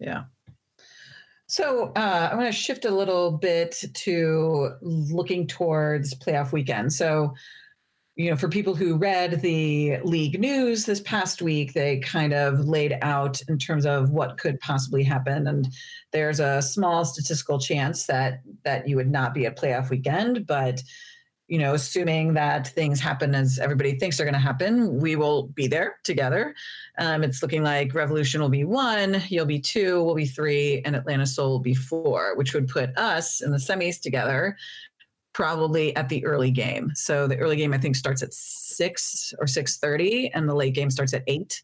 Yeah. 0.00 0.24
So 1.50 1.90
uh, 1.96 2.28
I'm 2.30 2.38
going 2.38 2.46
to 2.46 2.56
shift 2.56 2.84
a 2.84 2.92
little 2.92 3.32
bit 3.32 3.82
to 3.92 4.70
looking 4.82 5.48
towards 5.48 6.14
playoff 6.14 6.52
weekend. 6.52 6.92
So, 6.92 7.34
you 8.14 8.30
know, 8.30 8.36
for 8.36 8.48
people 8.48 8.76
who 8.76 8.96
read 8.96 9.40
the 9.40 9.98
league 10.04 10.38
news 10.38 10.84
this 10.84 11.00
past 11.00 11.42
week, 11.42 11.72
they 11.72 11.98
kind 11.98 12.32
of 12.32 12.60
laid 12.60 12.96
out 13.02 13.40
in 13.48 13.58
terms 13.58 13.84
of 13.84 14.10
what 14.10 14.38
could 14.38 14.60
possibly 14.60 15.02
happen, 15.02 15.48
and 15.48 15.66
there's 16.12 16.38
a 16.38 16.62
small 16.62 17.04
statistical 17.04 17.58
chance 17.58 18.06
that 18.06 18.42
that 18.62 18.86
you 18.88 18.94
would 18.94 19.10
not 19.10 19.34
be 19.34 19.44
at 19.44 19.58
playoff 19.58 19.90
weekend, 19.90 20.46
but 20.46 20.80
you 21.50 21.58
know, 21.58 21.74
assuming 21.74 22.32
that 22.34 22.68
things 22.68 23.00
happen 23.00 23.34
as 23.34 23.58
everybody 23.58 23.98
thinks 23.98 24.16
they're 24.16 24.24
going 24.24 24.34
to 24.34 24.38
happen, 24.38 25.00
we 25.00 25.16
will 25.16 25.48
be 25.48 25.66
there 25.66 25.96
together. 26.04 26.54
Um, 26.98 27.24
it's 27.24 27.42
looking 27.42 27.64
like 27.64 27.92
Revolution 27.92 28.40
will 28.40 28.48
be 28.48 28.62
one, 28.62 29.20
you'll 29.28 29.46
be 29.46 29.58
two, 29.58 30.02
we'll 30.04 30.14
be 30.14 30.26
three, 30.26 30.80
and 30.84 30.94
Atlanta 30.94 31.26
Soul 31.26 31.50
will 31.50 31.58
be 31.58 31.74
four, 31.74 32.36
which 32.36 32.54
would 32.54 32.68
put 32.68 32.96
us 32.96 33.42
in 33.42 33.50
the 33.50 33.58
semis 33.58 34.00
together 34.00 34.56
probably 35.32 35.94
at 35.96 36.08
the 36.08 36.24
early 36.24 36.52
game. 36.52 36.92
So 36.94 37.26
the 37.26 37.38
early 37.38 37.56
game 37.56 37.72
I 37.72 37.78
think 37.78 37.96
starts 37.96 38.22
at 38.22 38.32
six 38.32 39.34
or 39.40 39.46
six 39.46 39.78
thirty, 39.78 40.30
and 40.32 40.48
the 40.48 40.54
late 40.54 40.74
game 40.74 40.90
starts 40.90 41.14
at 41.14 41.24
eight. 41.26 41.62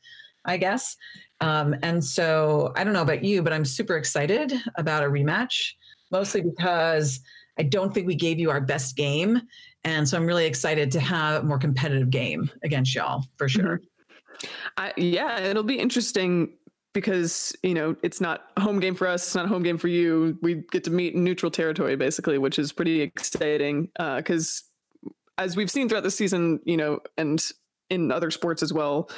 I 0.49 0.57
guess. 0.57 0.97
Um, 1.41 1.75
and 1.83 2.03
so 2.05 2.73
I 2.77 2.85
don't 2.85 2.93
know 2.93 3.03
about 3.03 3.25
you, 3.25 3.43
but 3.43 3.53
I'm 3.53 3.65
super 3.65 3.97
excited 3.97 4.53
about 4.77 5.03
a 5.03 5.07
rematch, 5.07 5.73
mostly 6.13 6.41
because 6.41 7.21
I 7.59 7.65
don't 7.65 7.93
think 7.93 8.07
we 8.07 8.15
gave 8.15 8.39
you 8.39 8.51
our 8.51 8.61
best 8.61 8.97
game. 8.97 9.43
And 9.87 10.07
so 10.07 10.17
I'm 10.17 10.27
really 10.27 10.47
excited 10.47 10.91
to 10.91 11.01
have 11.01 11.45
a 11.45 11.47
more 11.47 11.59
competitive 11.59 12.11
game 12.11 12.51
against 12.65 12.93
y'all 12.95 13.25
for 13.37 13.49
sure. 13.49 13.79
Mm-hmm. 13.79 14.47
I, 14.77 14.93
yeah, 14.97 15.39
it'll 15.39 15.63
be 15.63 15.79
interesting 15.79 16.53
because 16.93 17.55
you 17.63 17.75
know 17.75 17.95
it's 18.03 18.21
not 18.21 18.47
a 18.57 18.61
home 18.63 18.81
game 18.81 18.95
for 18.95 19.07
us 19.07 19.27
it's 19.27 19.35
not 19.35 19.45
a 19.45 19.49
home 19.49 19.63
game 19.63 19.77
for 19.77 19.89
you 19.89 20.39
we 20.41 20.65
get 20.73 20.83
to 20.83 20.91
meet 20.91 21.13
in 21.15 21.23
neutral 21.23 21.51
territory 21.51 21.95
basically 21.95 22.39
which 22.39 22.59
is 22.59 22.73
pretty 22.73 23.03
exciting 23.03 23.91
because 24.17 24.63
uh, 25.07 25.11
as 25.37 25.57
we've 25.57 25.71
seen 25.71 25.91
throughout 25.91 26.05
the 26.05 26.11
season 26.11 26.59
you 26.65 26.75
know 26.75 26.99
and 27.19 27.51
in 27.91 28.11
other 28.11 28.31
sports 28.31 28.63
as 28.63 28.73
well 28.73 29.11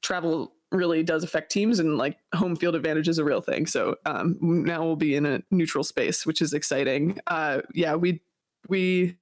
travel 0.00 0.54
really 0.72 1.02
does 1.02 1.22
affect 1.22 1.52
teams 1.52 1.78
and 1.78 1.98
like 1.98 2.16
home 2.34 2.56
field 2.56 2.74
advantage 2.74 3.06
is 3.06 3.18
a 3.18 3.24
real 3.24 3.42
thing 3.42 3.66
so 3.66 3.96
um, 4.06 4.38
now 4.40 4.82
we'll 4.82 4.96
be 4.96 5.14
in 5.14 5.26
a 5.26 5.42
neutral 5.50 5.84
space 5.84 6.24
which 6.24 6.40
is 6.40 6.54
exciting 6.54 7.18
uh, 7.26 7.60
yeah 7.74 7.94
we 7.94 8.22
we 8.70 9.14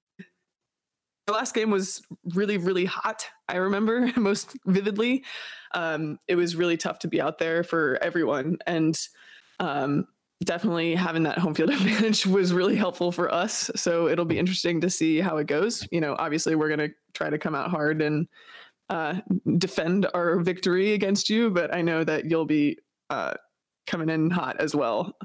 last 1.32 1.54
game 1.54 1.70
was 1.70 2.02
really 2.34 2.58
really 2.58 2.84
hot 2.84 3.26
i 3.48 3.56
remember 3.56 4.10
most 4.16 4.56
vividly. 4.66 5.24
Um, 5.72 6.18
it 6.28 6.36
was 6.36 6.54
really 6.54 6.76
tough 6.76 7.00
to 7.00 7.08
be 7.08 7.20
out 7.20 7.38
there 7.38 7.64
for 7.64 7.98
everyone 8.00 8.58
and 8.66 8.96
um, 9.58 10.06
definitely 10.44 10.94
having 10.94 11.24
that 11.24 11.38
home 11.38 11.52
field 11.54 11.70
advantage 11.70 12.26
was 12.26 12.52
really 12.52 12.76
helpful 12.76 13.10
for 13.10 13.32
us. 13.32 13.70
So 13.74 14.06
it'll 14.06 14.24
be 14.24 14.38
interesting 14.38 14.80
to 14.82 14.90
see 14.90 15.20
how 15.20 15.38
it 15.38 15.46
goes. 15.46 15.86
You 15.90 16.00
know 16.00 16.14
obviously 16.18 16.54
we're 16.54 16.68
going 16.68 16.90
to 16.90 16.94
try 17.12 17.30
to 17.30 17.38
come 17.38 17.54
out 17.54 17.70
hard 17.70 18.02
and 18.02 18.28
uh, 18.90 19.20
defend 19.58 20.06
our 20.14 20.40
victory 20.40 20.92
against 20.92 21.30
you 21.30 21.48
but 21.48 21.74
i 21.74 21.80
know 21.80 22.04
that 22.04 22.26
you'll 22.26 22.44
be 22.44 22.78
uh, 23.08 23.32
coming 23.86 24.10
in 24.10 24.30
hot 24.30 24.60
as 24.60 24.74
well. 24.74 25.16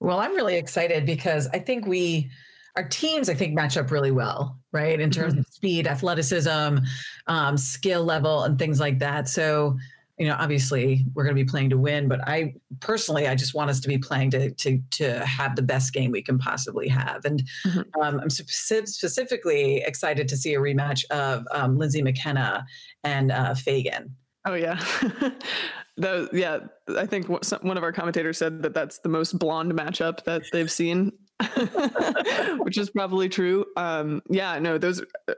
Well 0.00 0.18
i'm 0.18 0.34
really 0.34 0.56
excited 0.56 1.06
because 1.06 1.46
i 1.48 1.58
think 1.58 1.86
we 1.86 2.30
our 2.76 2.88
teams, 2.88 3.28
I 3.28 3.34
think, 3.34 3.54
match 3.54 3.76
up 3.76 3.90
really 3.90 4.10
well, 4.10 4.58
right? 4.72 4.98
In 4.98 5.10
terms 5.10 5.34
mm-hmm. 5.34 5.40
of 5.40 5.46
speed, 5.48 5.86
athleticism, 5.86 6.78
um, 7.26 7.56
skill 7.56 8.04
level, 8.04 8.44
and 8.44 8.58
things 8.58 8.80
like 8.80 8.98
that. 9.00 9.28
So, 9.28 9.76
you 10.18 10.26
know, 10.26 10.36
obviously 10.38 11.04
we're 11.14 11.24
going 11.24 11.36
to 11.36 11.44
be 11.44 11.48
playing 11.48 11.70
to 11.70 11.78
win, 11.78 12.08
but 12.08 12.26
I 12.26 12.54
personally, 12.80 13.28
I 13.28 13.34
just 13.34 13.54
want 13.54 13.70
us 13.70 13.80
to 13.80 13.88
be 13.88 13.98
playing 13.98 14.30
to 14.30 14.50
to 14.50 14.80
to 14.92 15.24
have 15.26 15.56
the 15.56 15.62
best 15.62 15.92
game 15.92 16.10
we 16.10 16.22
can 16.22 16.38
possibly 16.38 16.88
have. 16.88 17.24
And 17.24 17.42
mm-hmm. 17.66 18.00
um, 18.00 18.20
I'm 18.20 18.30
specifically 18.30 19.82
excited 19.82 20.28
to 20.28 20.36
see 20.36 20.54
a 20.54 20.58
rematch 20.58 21.04
of 21.10 21.44
um, 21.50 21.76
Lindsay 21.76 22.02
McKenna 22.02 22.64
and 23.04 23.32
uh, 23.32 23.54
Fagan. 23.54 24.14
Oh 24.44 24.54
yeah. 24.54 24.74
that, 25.98 26.30
yeah, 26.32 26.58
I 26.96 27.06
think 27.06 27.28
one 27.28 27.76
of 27.76 27.82
our 27.82 27.92
commentators 27.92 28.38
said 28.38 28.62
that 28.62 28.74
that's 28.74 28.98
the 29.00 29.08
most 29.08 29.38
blonde 29.38 29.72
matchup 29.72 30.24
that 30.24 30.42
they've 30.52 30.70
seen 30.70 31.12
which 32.58 32.78
is 32.78 32.90
probably 32.90 33.28
true. 33.28 33.64
Um, 33.76 34.22
yeah, 34.28 34.58
no, 34.58 34.78
those. 34.78 35.02
Uh, 35.28 35.34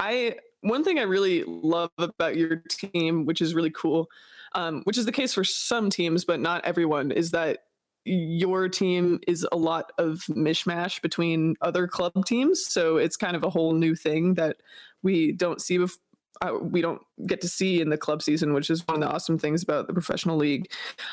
I 0.00 0.36
one 0.60 0.84
thing 0.84 0.98
I 0.98 1.02
really 1.02 1.44
love 1.44 1.90
about 1.98 2.36
your 2.36 2.62
team, 2.68 3.24
which 3.24 3.40
is 3.40 3.54
really 3.54 3.70
cool, 3.70 4.08
um, 4.54 4.82
which 4.84 4.98
is 4.98 5.06
the 5.06 5.12
case 5.12 5.32
for 5.34 5.44
some 5.44 5.90
teams, 5.90 6.24
but 6.24 6.40
not 6.40 6.64
everyone, 6.64 7.10
is 7.10 7.30
that 7.30 7.60
your 8.04 8.68
team 8.68 9.18
is 9.26 9.46
a 9.50 9.56
lot 9.56 9.90
of 9.98 10.24
mishmash 10.28 11.02
between 11.02 11.56
other 11.60 11.88
club 11.88 12.24
teams. 12.24 12.64
So 12.64 12.96
it's 12.96 13.16
kind 13.16 13.34
of 13.34 13.42
a 13.42 13.50
whole 13.50 13.72
new 13.74 13.96
thing 13.96 14.34
that 14.34 14.58
we 15.02 15.32
don't 15.32 15.60
see 15.60 15.78
before. 15.78 16.00
Uh, 16.42 16.52
we 16.60 16.82
don't 16.82 17.00
get 17.26 17.40
to 17.40 17.48
see 17.48 17.80
in 17.80 17.88
the 17.88 17.96
club 17.96 18.20
season, 18.20 18.52
which 18.52 18.68
is 18.68 18.86
one 18.86 18.96
of 18.96 19.00
the 19.00 19.08
awesome 19.08 19.38
things 19.38 19.62
about 19.62 19.86
the 19.86 19.94
professional 19.94 20.36
league. 20.36 20.70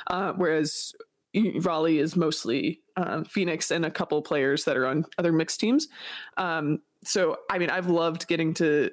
Uh, 0.07 0.33
whereas 0.33 0.93
Raleigh 1.61 1.99
is 1.99 2.15
mostly 2.15 2.81
um, 2.95 3.25
Phoenix 3.25 3.71
and 3.71 3.85
a 3.85 3.91
couple 3.91 4.21
players 4.21 4.65
that 4.65 4.77
are 4.77 4.85
on 4.85 5.05
other 5.17 5.31
mixed 5.31 5.59
teams. 5.59 5.87
Um, 6.37 6.79
so, 7.03 7.37
I 7.49 7.57
mean, 7.57 7.69
I've 7.69 7.87
loved 7.87 8.27
getting 8.27 8.53
to. 8.55 8.91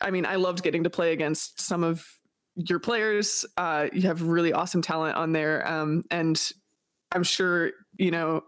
I 0.00 0.10
mean, 0.10 0.24
I 0.24 0.36
loved 0.36 0.62
getting 0.62 0.84
to 0.84 0.90
play 0.90 1.12
against 1.12 1.60
some 1.60 1.84
of 1.84 2.06
your 2.54 2.78
players. 2.78 3.44
Uh, 3.56 3.88
you 3.92 4.02
have 4.02 4.22
really 4.22 4.52
awesome 4.52 4.82
talent 4.82 5.16
on 5.16 5.32
there, 5.32 5.66
um, 5.68 6.04
and 6.10 6.52
I'm 7.12 7.24
sure 7.24 7.72
you 7.98 8.10
know. 8.10 8.44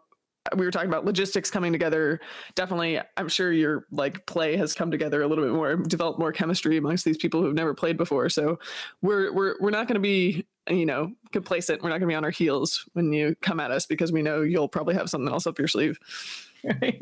We 0.57 0.65
were 0.65 0.71
talking 0.71 0.89
about 0.89 1.05
logistics 1.05 1.51
coming 1.51 1.73
together. 1.73 2.21
Definitely, 2.55 3.01
I'm 3.17 3.29
sure 3.29 3.53
your 3.53 3.87
like 3.91 4.27
play 4.27 4.57
has 4.57 4.75
come 4.75 4.91
together 4.91 5.23
a 5.23 5.27
little 5.27 5.45
bit 5.45 5.55
more, 5.55 5.77
developed 5.77 6.19
more 6.19 6.33
chemistry 6.33 6.77
amongst 6.77 7.05
these 7.05 7.17
people 7.17 7.41
who've 7.41 7.55
never 7.55 7.75
played 7.75 7.97
before. 7.97 8.29
So, 8.29 8.59
we're 9.01 9.33
we're 9.33 9.55
we're 9.61 9.71
not 9.71 9.89
going 9.89 9.95
to 9.95 10.01
be 10.01 10.47
you 10.69 10.87
know, 10.87 11.13
complacent. 11.33 11.83
We're 11.83 11.91
not 11.91 11.99
going 11.99 12.09
to 12.09 12.13
be 12.13 12.17
on 12.17 12.25
our 12.25 12.31
heels 12.31 12.89
when 12.95 13.13
you 13.13 13.37
come 13.43 13.61
at 13.61 13.71
us 13.71 13.87
because 13.87 14.13
we 14.13 14.23
know 14.23 14.43
you'll 14.43 14.69
probably 14.69 14.95
have 14.95 15.11
something 15.11 15.31
else 15.31 15.47
up 15.47 15.59
your 15.59 15.69
sleeve. 15.69 15.99
Right. 16.65 17.01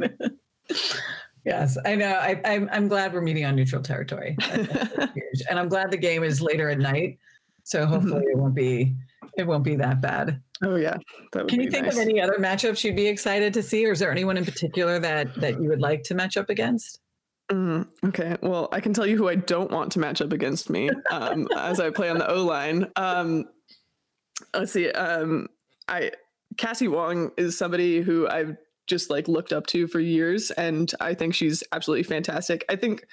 yes, 1.44 1.78
I 1.85 1.94
know. 1.94 2.12
I, 2.12 2.40
am 2.44 2.64
I'm, 2.64 2.68
I'm 2.72 2.88
glad 2.88 3.12
we're 3.12 3.20
meeting 3.20 3.44
on 3.44 3.55
neutral 3.55 3.83
territory, 3.83 4.37
and 4.50 5.59
I'm 5.59 5.68
glad 5.68 5.90
the 5.90 5.96
game 5.96 6.24
is 6.24 6.42
later 6.42 6.68
at 6.70 6.78
night, 6.78 7.18
so 7.62 7.83
mm-hmm. 7.83 7.92
hopefully 7.92 8.24
it 8.24 8.37
won't 8.37 8.55
be 8.55 8.94
it 9.37 9.46
won't 9.46 9.64
be 9.64 9.76
that 9.76 10.00
bad. 10.00 10.40
Oh 10.64 10.77
yeah. 10.77 10.96
Can 11.33 11.61
you 11.61 11.70
think 11.70 11.87
nice. 11.87 11.94
of 11.94 12.01
any 12.01 12.20
other 12.20 12.37
matchups 12.38 12.85
you'd 12.85 12.96
be 12.96 13.07
excited 13.07 13.53
to 13.55 13.62
see, 13.62 13.85
or 13.87 13.92
is 13.92 13.98
there 13.98 14.11
anyone 14.11 14.37
in 14.37 14.44
particular 14.44 14.98
that 15.01 15.35
that 15.40 15.61
you 15.61 15.68
would 15.68 15.81
like 15.81 16.03
to 16.05 16.14
match 16.14 16.37
up 16.37 16.51
against? 16.51 17.01
Mm, 17.51 17.88
okay. 18.07 18.37
Well, 18.40 18.68
I 18.72 18.81
can 18.81 18.94
tell 18.94 19.07
you 19.07 19.16
who 19.16 19.29
I 19.29 19.35
don't 19.35 19.70
want 19.70 19.92
to 19.92 19.98
match 19.98 20.22
up 20.22 20.33
against 20.33 20.70
me 20.70 20.90
um, 21.11 21.48
as 21.57 21.81
I 21.81 21.90
play 21.90 22.09
on 22.09 22.18
the 22.18 22.31
O 22.31 22.44
line. 22.44 22.87
Um, 22.96 23.44
let's 24.55 24.72
see. 24.72 24.90
Um, 24.90 25.48
I 25.88 26.12
Cassie 26.57 26.88
Wong 26.88 27.31
is 27.37 27.59
somebody 27.59 28.01
who 28.01 28.29
I've 28.29 28.57
just 28.87 29.11
like 29.11 29.29
looked 29.29 29.53
up 29.53 29.66
to 29.68 29.87
for 29.87 30.01
years, 30.01 30.51
and 30.53 30.92
I 31.01 31.14
think 31.14 31.35
she's 31.35 31.62
absolutely 31.72 32.05
fantastic. 32.05 32.64
I 32.68 32.77
think 32.77 33.05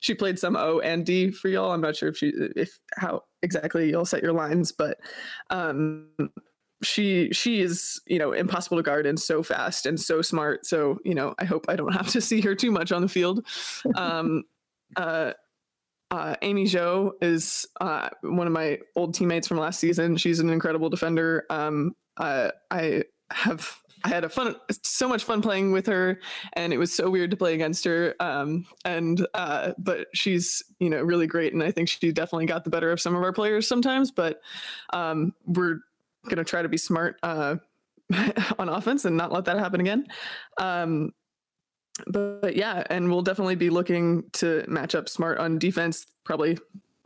she 0.00 0.14
played 0.14 0.38
some 0.38 0.56
O 0.56 0.80
and 0.80 1.04
D 1.04 1.30
for 1.30 1.48
y'all. 1.48 1.72
I'm 1.72 1.80
not 1.80 1.96
sure 1.96 2.08
if 2.08 2.16
she 2.16 2.32
if 2.34 2.78
how 2.96 3.22
exactly 3.42 3.88
you'll 3.88 4.06
set 4.06 4.22
your 4.22 4.32
lines, 4.32 4.72
but 4.72 4.98
um, 5.50 6.08
she 6.82 7.30
she 7.32 7.60
is 7.60 8.00
you 8.06 8.18
know 8.18 8.32
impossible 8.32 8.76
to 8.76 8.82
guard 8.82 9.06
and 9.06 9.18
so 9.18 9.42
fast 9.42 9.86
and 9.86 9.98
so 9.98 10.20
smart 10.20 10.66
so 10.66 10.98
you 11.04 11.14
know 11.14 11.34
i 11.38 11.44
hope 11.44 11.64
i 11.68 11.76
don't 11.76 11.94
have 11.94 12.08
to 12.08 12.20
see 12.20 12.40
her 12.40 12.54
too 12.54 12.70
much 12.70 12.92
on 12.92 13.02
the 13.02 13.08
field 13.08 13.44
um 13.94 14.44
uh 14.96 15.32
uh, 16.10 16.36
Amy 16.42 16.66
Zhou 16.66 17.10
is 17.20 17.66
uh, 17.80 18.08
one 18.22 18.46
of 18.46 18.52
my 18.52 18.78
old 18.94 19.14
teammates 19.14 19.48
from 19.48 19.56
last 19.56 19.80
season. 19.80 20.16
She's 20.16 20.38
an 20.38 20.50
incredible 20.50 20.88
defender. 20.88 21.44
Um, 21.50 21.96
uh, 22.16 22.52
I 22.70 23.02
have 23.32 23.82
I 24.04 24.08
had 24.08 24.24
a 24.24 24.28
fun, 24.28 24.54
so 24.82 25.08
much 25.08 25.24
fun 25.24 25.42
playing 25.42 25.72
with 25.72 25.86
her, 25.86 26.20
and 26.52 26.72
it 26.72 26.78
was 26.78 26.94
so 26.94 27.10
weird 27.10 27.30
to 27.32 27.36
play 27.36 27.54
against 27.54 27.84
her. 27.84 28.14
Um, 28.20 28.66
and 28.84 29.26
uh, 29.34 29.72
but 29.78 30.06
she's 30.14 30.62
you 30.78 30.90
know 30.90 31.02
really 31.02 31.26
great, 31.26 31.52
and 31.52 31.62
I 31.62 31.72
think 31.72 31.88
she 31.88 32.12
definitely 32.12 32.46
got 32.46 32.64
the 32.64 32.70
better 32.70 32.92
of 32.92 33.00
some 33.00 33.16
of 33.16 33.22
our 33.22 33.32
players 33.32 33.66
sometimes. 33.66 34.10
But 34.12 34.40
um, 34.92 35.34
we're 35.44 35.80
going 36.26 36.38
to 36.38 36.44
try 36.44 36.62
to 36.62 36.68
be 36.68 36.76
smart 36.76 37.18
uh, 37.22 37.56
on 38.58 38.68
offense 38.68 39.04
and 39.04 39.16
not 39.16 39.32
let 39.32 39.44
that 39.46 39.58
happen 39.58 39.80
again. 39.80 40.06
Um, 40.58 41.12
but, 42.06 42.42
but, 42.42 42.56
yeah, 42.56 42.82
and 42.90 43.10
we'll 43.10 43.22
definitely 43.22 43.54
be 43.54 43.70
looking 43.70 44.24
to 44.34 44.64
match 44.68 44.94
up 44.94 45.08
smart 45.08 45.38
on 45.38 45.58
defense. 45.58 46.06
Probably, 46.24 46.58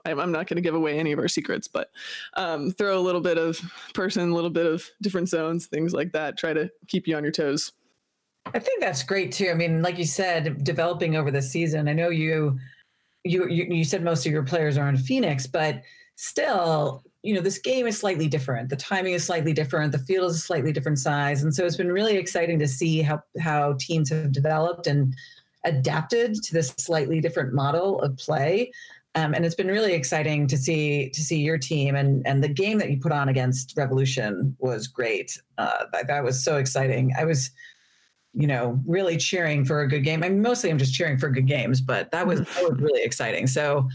I'm, 0.04 0.33
not 0.33 0.46
going 0.46 0.56
to 0.56 0.62
give 0.62 0.74
away 0.74 0.98
any 0.98 1.12
of 1.12 1.18
our 1.18 1.28
secrets, 1.28 1.68
but 1.68 1.90
um, 2.35 2.70
throw 2.72 2.98
a 2.98 3.00
little 3.00 3.20
bit 3.20 3.38
of 3.38 3.61
person, 3.94 4.30
a 4.30 4.35
little 4.35 4.50
bit 4.50 4.66
of 4.66 4.85
different 5.02 5.28
zones, 5.28 5.66
things 5.66 5.92
like 5.92 6.12
that. 6.12 6.37
Try 6.37 6.52
to 6.52 6.70
keep 6.88 7.06
you 7.06 7.16
on 7.16 7.22
your 7.22 7.33
toes. 7.33 7.72
I 8.46 8.59
think 8.59 8.80
that's 8.80 9.02
great 9.02 9.33
too. 9.33 9.50
I 9.50 9.54
mean, 9.54 9.83
like 9.83 9.98
you 9.98 10.06
said, 10.06 10.64
developing 10.64 11.16
over 11.16 11.30
the 11.30 11.42
season. 11.42 11.88
I 11.88 11.92
know 11.92 12.09
you, 12.09 12.59
you, 13.24 13.46
you, 13.48 13.66
you 13.68 13.85
said 13.85 14.02
most 14.02 14.26
of 14.26 14.33
your 14.33 14.42
players 14.42 14.78
are 14.78 14.88
in 14.88 14.96
Phoenix, 14.96 15.46
but 15.46 15.83
still, 16.16 17.04
you 17.22 17.35
know, 17.35 17.40
this 17.40 17.59
game 17.59 17.87
is 17.87 17.98
slightly 17.98 18.28
different. 18.28 18.70
The 18.70 18.76
timing 18.76 19.12
is 19.12 19.24
slightly 19.24 19.52
different. 19.52 19.92
The 19.92 19.98
field 19.98 20.30
is 20.30 20.37
a 20.37 20.40
slightly 20.40 20.72
different 20.72 20.98
size, 20.98 21.42
and 21.42 21.54
so 21.54 21.66
it's 21.66 21.76
been 21.76 21.92
really 21.92 22.16
exciting 22.16 22.59
to 22.59 22.68
see 22.68 23.02
how 23.02 23.22
how 23.38 23.74
teams 23.78 24.09
have 24.11 24.33
developed 24.33 24.87
and 24.87 25.14
adapted 25.64 26.35
to 26.42 26.54
this 26.54 26.68
slightly 26.78 27.20
different 27.20 27.52
model 27.52 28.00
of 28.00 28.16
play. 28.16 28.72
Um, 29.16 29.35
and 29.35 29.44
it's 29.44 29.56
been 29.56 29.66
really 29.66 29.92
exciting 29.92 30.46
to 30.46 30.56
see 30.56 31.11
to 31.11 31.20
see 31.20 31.40
your 31.40 31.59
team 31.59 31.96
and 31.96 32.26
and 32.26 32.42
the 32.42 32.48
game 32.48 32.78
that 32.78 32.90
you 32.90 32.98
put 32.98 33.12
on 33.12 33.28
against 33.28 33.74
Revolution 33.76 34.56
was 34.59 34.87
great. 34.87 35.38
Uh, 35.59 35.87
that, 35.92 36.06
that 36.06 36.24
was 36.24 36.42
so 36.42 36.56
exciting. 36.56 37.12
I 37.18 37.24
was, 37.24 37.50
you 38.33 38.46
know, 38.46 38.80
really 38.87 39.16
cheering 39.16 39.64
for 39.64 39.80
a 39.80 39.88
good 39.88 40.04
game. 40.04 40.22
I 40.22 40.28
mean, 40.28 40.40
mostly 40.40 40.70
I'm 40.70 40.78
just 40.78 40.94
cheering 40.94 41.18
for 41.18 41.28
good 41.28 41.48
games, 41.48 41.80
but 41.80 42.11
that 42.12 42.26
was 42.26 42.40
that 42.40 42.62
was 42.62 42.80
really 42.80 43.02
exciting. 43.02 43.46
So 43.46 43.88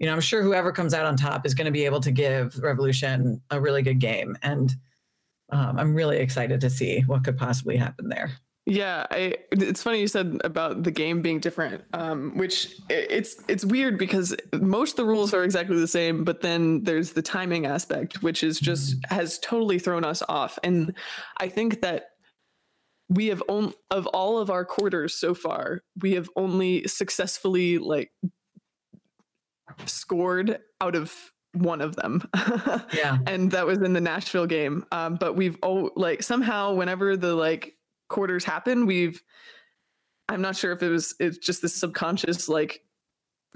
you 0.00 0.06
know, 0.06 0.12
I'm 0.12 0.20
sure 0.20 0.42
whoever 0.42 0.72
comes 0.72 0.94
out 0.94 1.04
on 1.04 1.16
top 1.16 1.44
is 1.46 1.54
going 1.54 1.66
to 1.66 1.70
be 1.70 1.84
able 1.84 2.00
to 2.00 2.10
give 2.10 2.58
Revolution 2.58 3.40
a 3.50 3.60
really 3.60 3.82
good 3.82 4.00
game. 4.00 4.36
And 4.42 4.74
um, 5.52 5.78
I'm 5.78 5.94
really 5.94 6.16
excited 6.16 6.60
to 6.62 6.70
see 6.70 7.02
what 7.02 7.22
could 7.22 7.36
possibly 7.36 7.76
happen 7.76 8.08
there. 8.08 8.30
Yeah, 8.66 9.06
I, 9.10 9.36
it's 9.50 9.82
funny 9.82 10.00
you 10.00 10.06
said 10.06 10.40
about 10.44 10.84
the 10.84 10.90
game 10.90 11.22
being 11.22 11.40
different, 11.40 11.82
um, 11.92 12.36
which 12.36 12.76
it's 12.88 13.42
it's 13.48 13.64
weird 13.64 13.98
because 13.98 14.34
most 14.54 14.92
of 14.92 14.96
the 14.98 15.06
rules 15.06 15.34
are 15.34 15.42
exactly 15.44 15.76
the 15.76 15.88
same, 15.88 16.24
but 16.24 16.40
then 16.40 16.84
there's 16.84 17.12
the 17.12 17.22
timing 17.22 17.66
aspect, 17.66 18.22
which 18.22 18.44
is 18.44 18.60
just 18.60 18.96
has 19.08 19.38
totally 19.40 19.78
thrown 19.78 20.04
us 20.04 20.22
off. 20.28 20.58
And 20.62 20.94
I 21.38 21.48
think 21.48 21.80
that 21.80 22.10
we 23.08 23.26
have 23.26 23.42
only 23.48 23.74
of 23.90 24.06
all 24.08 24.38
of 24.38 24.50
our 24.50 24.64
quarters 24.64 25.14
so 25.14 25.34
far, 25.34 25.82
we 26.00 26.12
have 26.12 26.30
only 26.36 26.86
successfully 26.86 27.78
like 27.78 28.12
scored 29.86 30.58
out 30.80 30.94
of 30.94 31.32
one 31.52 31.80
of 31.80 31.96
them. 31.96 32.28
yeah. 32.92 33.18
And 33.26 33.50
that 33.50 33.66
was 33.66 33.78
in 33.78 33.92
the 33.92 34.00
Nashville 34.00 34.46
game. 34.46 34.84
Um, 34.92 35.16
but 35.16 35.36
we've 35.36 35.56
oh 35.62 35.90
like 35.96 36.22
somehow 36.22 36.74
whenever 36.74 37.16
the 37.16 37.34
like 37.34 37.76
quarters 38.08 38.44
happen, 38.44 38.86
we've 38.86 39.22
I'm 40.28 40.40
not 40.40 40.56
sure 40.56 40.72
if 40.72 40.82
it 40.82 40.88
was 40.88 41.14
it's 41.18 41.38
just 41.38 41.62
this 41.62 41.74
subconscious 41.74 42.48
like 42.48 42.82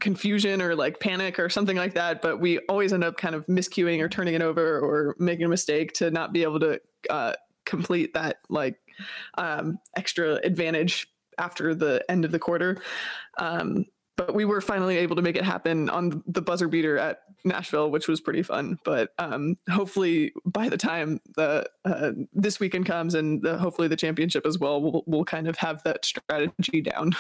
confusion 0.01 0.61
or 0.61 0.75
like 0.75 0.99
panic 0.99 1.39
or 1.39 1.49
something 1.49 1.77
like 1.77 1.95
that, 1.95 2.21
but 2.21 2.41
we 2.41 2.59
always 2.69 2.93
end 2.93 3.05
up 3.05 3.17
kind 3.17 3.35
of 3.35 3.47
miscuing 3.47 4.01
or 4.01 4.09
turning 4.09 4.35
it 4.35 4.43
over 4.43 4.81
or 4.81 5.15
making 5.19 5.47
a 5.47 5.49
mistake 5.49 5.93
to 5.93 6.11
not 6.11 6.33
be 6.33 6.43
able 6.43 6.59
to 6.59 6.81
uh, 7.11 7.33
complete 7.65 8.13
that 8.15 8.39
like 8.49 8.77
um, 9.39 9.79
extra 9.97 10.35
advantage 10.43 11.07
after 11.39 11.75
the 11.75 12.05
end 12.09 12.25
of 12.25 12.33
the 12.33 12.39
quarter. 12.39 12.83
Um, 13.39 13.87
but 14.17 14.35
we 14.35 14.45
were 14.45 14.61
finally 14.61 14.97
able 14.97 15.17
to 15.17 15.23
make 15.23 15.37
it 15.37 15.45
happen 15.45 15.91
on 15.91 16.23
the 16.27 16.43
buzzer 16.43 16.69
beater 16.69 16.99
at 16.99 17.21
Nashville, 17.45 17.91
which 17.91 18.09
was 18.09 18.21
pretty 18.21 18.43
fun. 18.43 18.79
But 18.85 19.13
um, 19.19 19.57
hopefully, 19.71 20.33
by 20.45 20.69
the 20.69 20.77
time 20.77 21.21
the 21.37 21.69
uh, 21.85 22.13
this 22.33 22.61
weekend 22.61 22.87
comes 22.87 23.15
and 23.15 23.43
the, 23.43 23.59
hopefully 23.59 23.89
the 23.89 23.97
championship 23.97 24.47
as 24.47 24.59
well, 24.59 24.81
we'll 24.81 25.05
we'll 25.07 25.25
kind 25.25 25.49
of 25.49 25.57
have 25.59 25.83
that 25.85 26.05
strategy 26.05 26.81
down. 26.81 27.15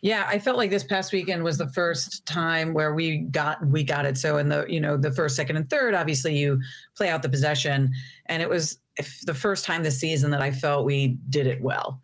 Yeah, 0.00 0.26
I 0.28 0.38
felt 0.38 0.56
like 0.56 0.70
this 0.70 0.84
past 0.84 1.12
weekend 1.12 1.42
was 1.42 1.58
the 1.58 1.68
first 1.70 2.24
time 2.24 2.72
where 2.72 2.94
we 2.94 3.18
got 3.18 3.64
we 3.66 3.82
got 3.82 4.06
it. 4.06 4.16
So 4.16 4.38
in 4.38 4.48
the 4.48 4.64
you 4.68 4.80
know 4.80 4.96
the 4.96 5.10
first, 5.10 5.36
second, 5.36 5.56
and 5.56 5.68
third, 5.68 5.94
obviously 5.94 6.36
you 6.36 6.60
play 6.96 7.08
out 7.08 7.22
the 7.22 7.28
possession, 7.28 7.92
and 8.26 8.42
it 8.42 8.48
was 8.48 8.78
the 9.26 9.34
first 9.34 9.64
time 9.64 9.82
this 9.82 9.98
season 9.98 10.30
that 10.30 10.40
I 10.40 10.50
felt 10.52 10.84
we 10.84 11.18
did 11.28 11.46
it 11.46 11.60
well. 11.60 12.00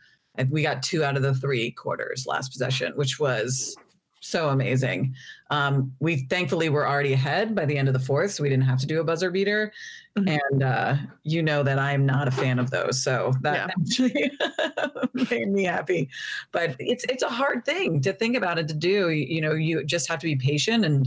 We 0.51 0.62
got 0.62 0.83
two 0.83 1.05
out 1.05 1.17
of 1.17 1.23
the 1.23 1.35
three 1.35 1.71
quarters 1.71 2.27
last 2.27 2.51
possession, 2.51 2.93
which 2.97 3.21
was 3.21 3.77
so 4.24 4.48
amazing. 4.48 5.14
Um, 5.50 5.92
we 6.00 6.26
thankfully 6.28 6.70
were 6.70 6.88
already 6.88 7.12
ahead 7.12 7.54
by 7.54 7.66
the 7.66 7.76
end 7.76 7.88
of 7.88 7.94
the 7.94 8.00
fourth, 8.00 8.30
so 8.32 8.42
we 8.42 8.48
didn't 8.48 8.64
have 8.64 8.78
to 8.80 8.87
do 8.87 9.00
a 9.00 9.04
buzzer 9.04 9.30
beater. 9.30 9.70
Mm-hmm. 10.16 10.28
And 10.28 10.62
uh, 10.62 10.96
you 11.24 11.42
know 11.42 11.62
that 11.62 11.78
I'm 11.78 12.06
not 12.06 12.26
a 12.26 12.30
fan 12.30 12.58
of 12.58 12.70
those, 12.70 13.02
so 13.02 13.34
that 13.42 13.68
yeah. 13.68 13.74
actually 13.78 14.30
made 15.30 15.48
me 15.48 15.64
happy. 15.64 16.08
But 16.52 16.74
it's 16.78 17.04
it's 17.04 17.22
a 17.22 17.28
hard 17.28 17.66
thing 17.66 18.00
to 18.00 18.14
think 18.14 18.34
about 18.34 18.58
it 18.58 18.66
to 18.68 18.74
do. 18.74 19.10
You, 19.10 19.26
you 19.26 19.40
know, 19.42 19.52
you 19.52 19.84
just 19.84 20.08
have 20.08 20.20
to 20.20 20.26
be 20.26 20.37
patient 20.37 20.87
and 20.87 21.06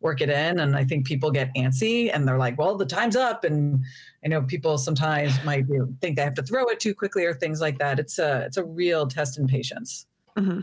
work 0.00 0.20
it 0.20 0.28
in. 0.28 0.58
And 0.58 0.74
I 0.74 0.84
think 0.84 1.06
people 1.06 1.30
get 1.30 1.54
antsy 1.54 2.10
and 2.12 2.26
they're 2.26 2.38
like, 2.38 2.58
"Well, 2.58 2.76
the 2.76 2.86
time's 2.86 3.16
up." 3.16 3.44
And 3.44 3.84
I 4.24 4.28
know 4.28 4.42
people 4.42 4.76
sometimes 4.76 5.32
might 5.44 5.66
think 6.00 6.16
they 6.16 6.22
have 6.22 6.34
to 6.34 6.42
throw 6.42 6.66
it 6.66 6.80
too 6.80 6.94
quickly 6.94 7.24
or 7.24 7.34
things 7.34 7.60
like 7.60 7.78
that. 7.78 8.00
It's 8.00 8.18
a 8.18 8.40
it's 8.40 8.56
a 8.56 8.64
real 8.64 9.06
test 9.06 9.38
in 9.38 9.46
patience. 9.46 10.06
Mm-hmm. 10.36 10.60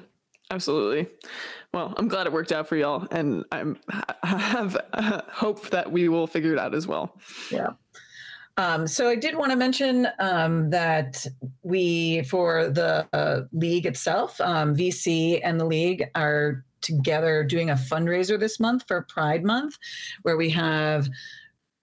Absolutely. 0.51 1.07
Well, 1.73 1.93
I'm 1.97 2.07
glad 2.07 2.27
it 2.27 2.33
worked 2.33 2.51
out 2.51 2.67
for 2.67 2.75
y'all, 2.75 3.07
and 3.11 3.43
I'm 3.51 3.79
I 4.23 4.37
have 4.37 4.77
uh, 4.93 5.21
hope 5.29 5.69
that 5.69 5.91
we 5.91 6.09
will 6.09 6.27
figure 6.27 6.53
it 6.53 6.59
out 6.59 6.75
as 6.75 6.87
well. 6.87 7.17
Yeah. 7.49 7.71
Um, 8.57 8.85
so 8.85 9.09
I 9.09 9.15
did 9.15 9.35
want 9.35 9.49
to 9.51 9.57
mention 9.57 10.07
um, 10.19 10.69
that 10.69 11.25
we, 11.63 12.21
for 12.23 12.69
the 12.69 13.07
uh, 13.11 13.41
league 13.51 13.87
itself, 13.87 14.39
um, 14.41 14.75
VC 14.75 15.39
and 15.43 15.59
the 15.59 15.65
league 15.65 16.03
are 16.13 16.63
together 16.81 17.43
doing 17.43 17.71
a 17.71 17.75
fundraiser 17.75 18.39
this 18.39 18.59
month 18.59 18.83
for 18.87 19.01
Pride 19.09 19.43
Month, 19.43 19.77
where 20.21 20.37
we 20.37 20.51
have 20.51 21.09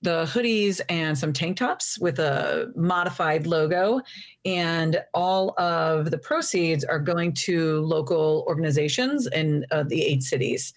the 0.02 0.24
hoodies 0.24 0.80
and 0.88 1.16
some 1.16 1.32
tank 1.32 1.58
tops 1.58 1.98
with 1.98 2.18
a 2.18 2.72
modified 2.74 3.46
logo. 3.46 4.00
And 4.46 5.02
all 5.12 5.54
of 5.60 6.10
the 6.10 6.16
proceeds 6.16 6.84
are 6.84 6.98
going 6.98 7.34
to 7.34 7.80
local 7.80 8.44
organizations 8.48 9.26
in 9.26 9.66
uh, 9.70 9.82
the 9.82 10.02
eight 10.02 10.22
cities. 10.22 10.72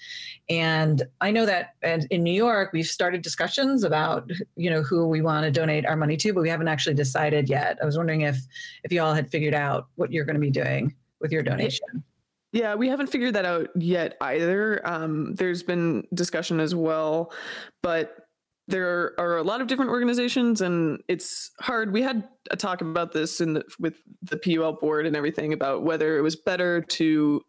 And 0.50 1.04
I 1.22 1.32
know 1.32 1.46
that 1.46 1.76
in 2.12 2.24
New 2.24 2.34
York, 2.34 2.72
we've 2.74 2.86
started 2.86 3.22
discussions 3.22 3.86
about, 3.86 4.30
you 4.58 4.70
know, 4.70 4.84
who 4.84 5.08
we 5.08 5.22
want 5.22 5.46
to 5.46 5.52
donate 5.52 5.86
our 5.86 5.96
money 5.96 6.18
to, 6.18 6.34
but 6.34 6.42
we 6.42 6.50
haven't 6.50 6.68
actually 6.68 6.96
decided 6.96 7.50
yet. 7.50 7.78
I 7.82 7.86
was 7.86 7.98
wondering 7.98 8.22
if 8.22 8.40
if 8.84 8.92
you 8.92 9.02
all 9.02 9.14
had 9.14 9.32
figured 9.32 9.54
out 9.54 9.88
what 9.96 10.12
you're 10.12 10.26
going 10.26 10.36
to 10.36 10.42
be 10.42 10.52
doing 10.52 10.94
with 11.22 11.32
your 11.32 11.44
donation. 11.44 12.04
Yeah, 12.52 12.76
we 12.76 12.88
haven't 12.88 13.08
figured 13.08 13.34
that 13.34 13.46
out 13.46 13.70
yet 13.76 14.16
either. 14.22 14.86
Um, 14.88 15.34
there's 15.34 15.64
been 15.64 16.06
discussion 16.14 16.60
as 16.60 16.76
well, 16.76 17.34
but 17.82 18.23
there 18.68 19.14
are 19.20 19.38
a 19.38 19.44
lot 19.44 19.62
of 19.62 19.68
different 19.68 19.92
organizations 19.92 20.62
and 20.62 21.02
it's 21.08 21.52
hard. 21.60 21.92
We 21.92 22.02
had 22.02 22.28
a 22.50 22.56
talk 22.56 22.82
about 22.82 23.12
this 23.12 23.42
in 23.42 23.54
the, 23.54 23.64
with 23.80 23.96
the 24.22 24.38
pul 24.38 24.74
board 24.74 25.06
and 25.06 25.16
everything 25.16 25.54
about 25.54 25.84
whether 25.84 26.18
it 26.18 26.22
was 26.22 26.36
better 26.36 26.82
to 26.82 27.42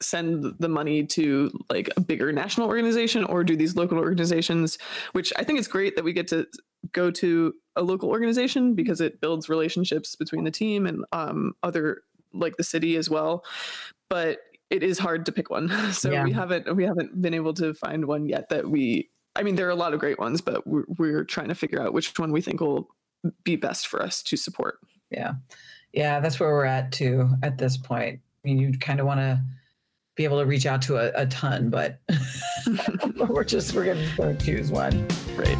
send 0.00 0.54
the 0.58 0.68
money 0.68 1.06
to 1.06 1.50
like 1.70 1.88
a 1.96 2.00
bigger 2.00 2.32
national 2.32 2.66
organization 2.66 3.22
or 3.24 3.44
do 3.44 3.54
these 3.54 3.76
local 3.76 3.98
organizations 3.98 4.76
which 5.12 5.32
i 5.36 5.44
think 5.44 5.60
it's 5.60 5.68
great 5.68 5.94
that 5.94 6.02
we 6.02 6.12
get 6.12 6.26
to 6.26 6.44
go 6.90 7.08
to 7.08 7.54
a 7.76 7.82
local 7.82 8.08
organization 8.08 8.74
because 8.74 9.00
it 9.00 9.20
builds 9.20 9.48
relationships 9.48 10.16
between 10.16 10.44
the 10.44 10.50
team 10.50 10.86
and 10.86 11.04
um, 11.12 11.54
other 11.62 12.02
like 12.32 12.56
the 12.56 12.64
city 12.64 12.96
as 12.96 13.08
well. 13.08 13.44
But 14.08 14.38
it 14.70 14.82
is 14.82 14.98
hard 14.98 15.26
to 15.26 15.32
pick 15.32 15.50
one. 15.50 15.68
So 15.92 16.10
yeah. 16.10 16.24
we 16.24 16.32
haven't 16.32 16.74
we 16.74 16.84
haven't 16.84 17.20
been 17.20 17.34
able 17.34 17.54
to 17.54 17.74
find 17.74 18.06
one 18.06 18.26
yet 18.26 18.48
that 18.48 18.68
we 18.68 19.10
I 19.34 19.42
mean, 19.42 19.56
there 19.56 19.66
are 19.66 19.70
a 19.70 19.76
lot 19.76 19.94
of 19.94 20.00
great 20.00 20.18
ones, 20.18 20.40
but 20.40 20.66
we're, 20.66 20.84
we're 20.98 21.24
trying 21.24 21.48
to 21.48 21.54
figure 21.54 21.80
out 21.80 21.94
which 21.94 22.18
one 22.18 22.32
we 22.32 22.42
think 22.42 22.60
will 22.60 22.88
be 23.44 23.56
best 23.56 23.86
for 23.86 24.02
us 24.02 24.22
to 24.24 24.36
support. 24.36 24.78
Yeah. 25.10 25.34
Yeah. 25.92 26.20
That's 26.20 26.38
where 26.38 26.50
we're 26.50 26.66
at 26.66 26.92
too 26.92 27.30
at 27.42 27.58
this 27.58 27.76
point. 27.76 28.20
I 28.44 28.48
mean, 28.48 28.58
you 28.58 28.76
kind 28.78 29.00
of 29.00 29.06
want 29.06 29.20
to 29.20 29.42
be 30.16 30.24
able 30.24 30.38
to 30.40 30.46
reach 30.46 30.66
out 30.66 30.82
to 30.82 30.96
a, 30.96 31.22
a 31.22 31.26
ton, 31.26 31.70
but 31.70 32.00
we're 33.28 33.44
just, 33.44 33.74
we're 33.74 33.84
going 33.84 34.06
to 34.16 34.44
choose 34.44 34.70
one. 34.70 35.06
Right. 35.36 35.56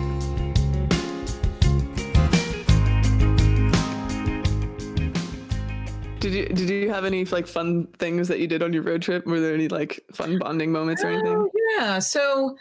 Did 6.21 6.35
you 6.35 6.47
did 6.47 6.71
you 6.71 6.89
have 6.89 7.05
any 7.05 7.25
like 7.25 7.49
fun 7.49 7.89
things 7.99 8.29
that 8.29 8.39
you 8.39 8.47
did 8.47 8.63
on 8.63 8.73
your 8.73 8.85
road 8.85 9.03
trip? 9.03 9.27
Were 9.27 9.41
there 9.41 9.55
any 9.55 9.67
like 9.67 10.01
fun 10.15 10.39
bonding 10.39 10.71
moments 10.71 11.03
or 11.03 11.09
anything? 11.09 11.35
Oh, 11.35 11.51
yeah. 11.77 11.99
So 11.99 12.57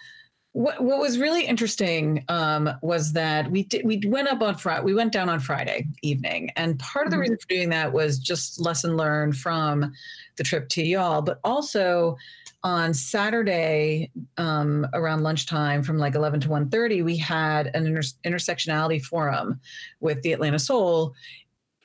what, 0.53 0.83
what 0.83 0.99
was 0.99 1.17
really 1.17 1.45
interesting 1.45 2.25
um, 2.27 2.69
was 2.81 3.13
that 3.13 3.49
we 3.49 3.63
did, 3.63 3.85
we 3.85 4.01
went 4.05 4.27
up 4.27 4.41
on 4.41 4.55
Friday. 4.55 4.83
We 4.83 4.93
went 4.93 5.13
down 5.13 5.29
on 5.29 5.39
Friday 5.39 5.87
evening, 6.01 6.51
and 6.57 6.77
part 6.77 7.07
of 7.07 7.11
the 7.11 7.15
mm-hmm. 7.15 7.21
reason 7.21 7.37
for 7.37 7.47
doing 7.47 7.69
that 7.69 7.93
was 7.93 8.19
just 8.19 8.59
lesson 8.59 8.97
learned 8.97 9.37
from 9.37 9.91
the 10.35 10.43
trip 10.43 10.67
to 10.69 10.83
y'all, 10.83 11.21
but 11.21 11.39
also 11.43 12.17
on 12.63 12.93
Saturday 12.93 14.11
um, 14.37 14.85
around 14.93 15.23
lunchtime 15.23 15.81
from 15.81 15.97
like 15.97 16.15
11 16.15 16.41
to 16.41 16.49
1.30, 16.49 17.03
we 17.03 17.17
had 17.17 17.67
an 17.73 17.87
inter- 17.87 18.01
intersectionality 18.25 19.01
forum 19.01 19.59
with 19.99 20.21
the 20.21 20.33
Atlanta 20.33 20.59
Soul 20.59 21.15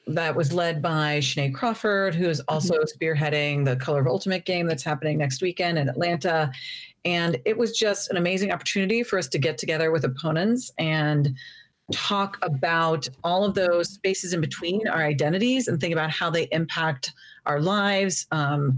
that 0.09 0.37
was 0.37 0.52
led 0.52 0.81
by 0.81 1.18
Sinead 1.18 1.55
Crawford, 1.55 2.14
who 2.14 2.29
is 2.29 2.40
also 2.48 2.74
mm-hmm. 2.74 3.05
spearheading 3.05 3.64
the 3.64 3.76
Color 3.76 4.00
of 4.00 4.07
Ultimate 4.07 4.44
game 4.44 4.66
that's 4.66 4.85
happening 4.85 5.18
next 5.18 5.42
weekend 5.42 5.79
in 5.79 5.88
Atlanta. 5.88 6.52
And 7.07 7.40
it 7.45 7.57
was 7.57 7.79
just 7.79 8.11
an 8.11 8.16
amazing 8.16 8.51
opportunity 8.51 9.05
for 9.05 9.16
us 9.16 9.29
to 9.29 9.38
get 9.38 9.59
together 9.59 9.92
with 9.92 10.05
opponents 10.05 10.73
and 10.77 11.35
talk 11.92 12.37
about 12.42 13.09
all 13.23 13.45
of 13.45 13.55
those 13.55 13.90
spaces 13.90 14.33
in 14.33 14.40
between 14.40 14.88
our 14.88 15.05
identities 15.05 15.69
and 15.69 15.81
think 15.81 15.92
about 15.92 16.11
how 16.11 16.31
they 16.31 16.49
impact 16.51 17.12
our 17.47 17.61
lives, 17.61 18.27
um, 18.33 18.77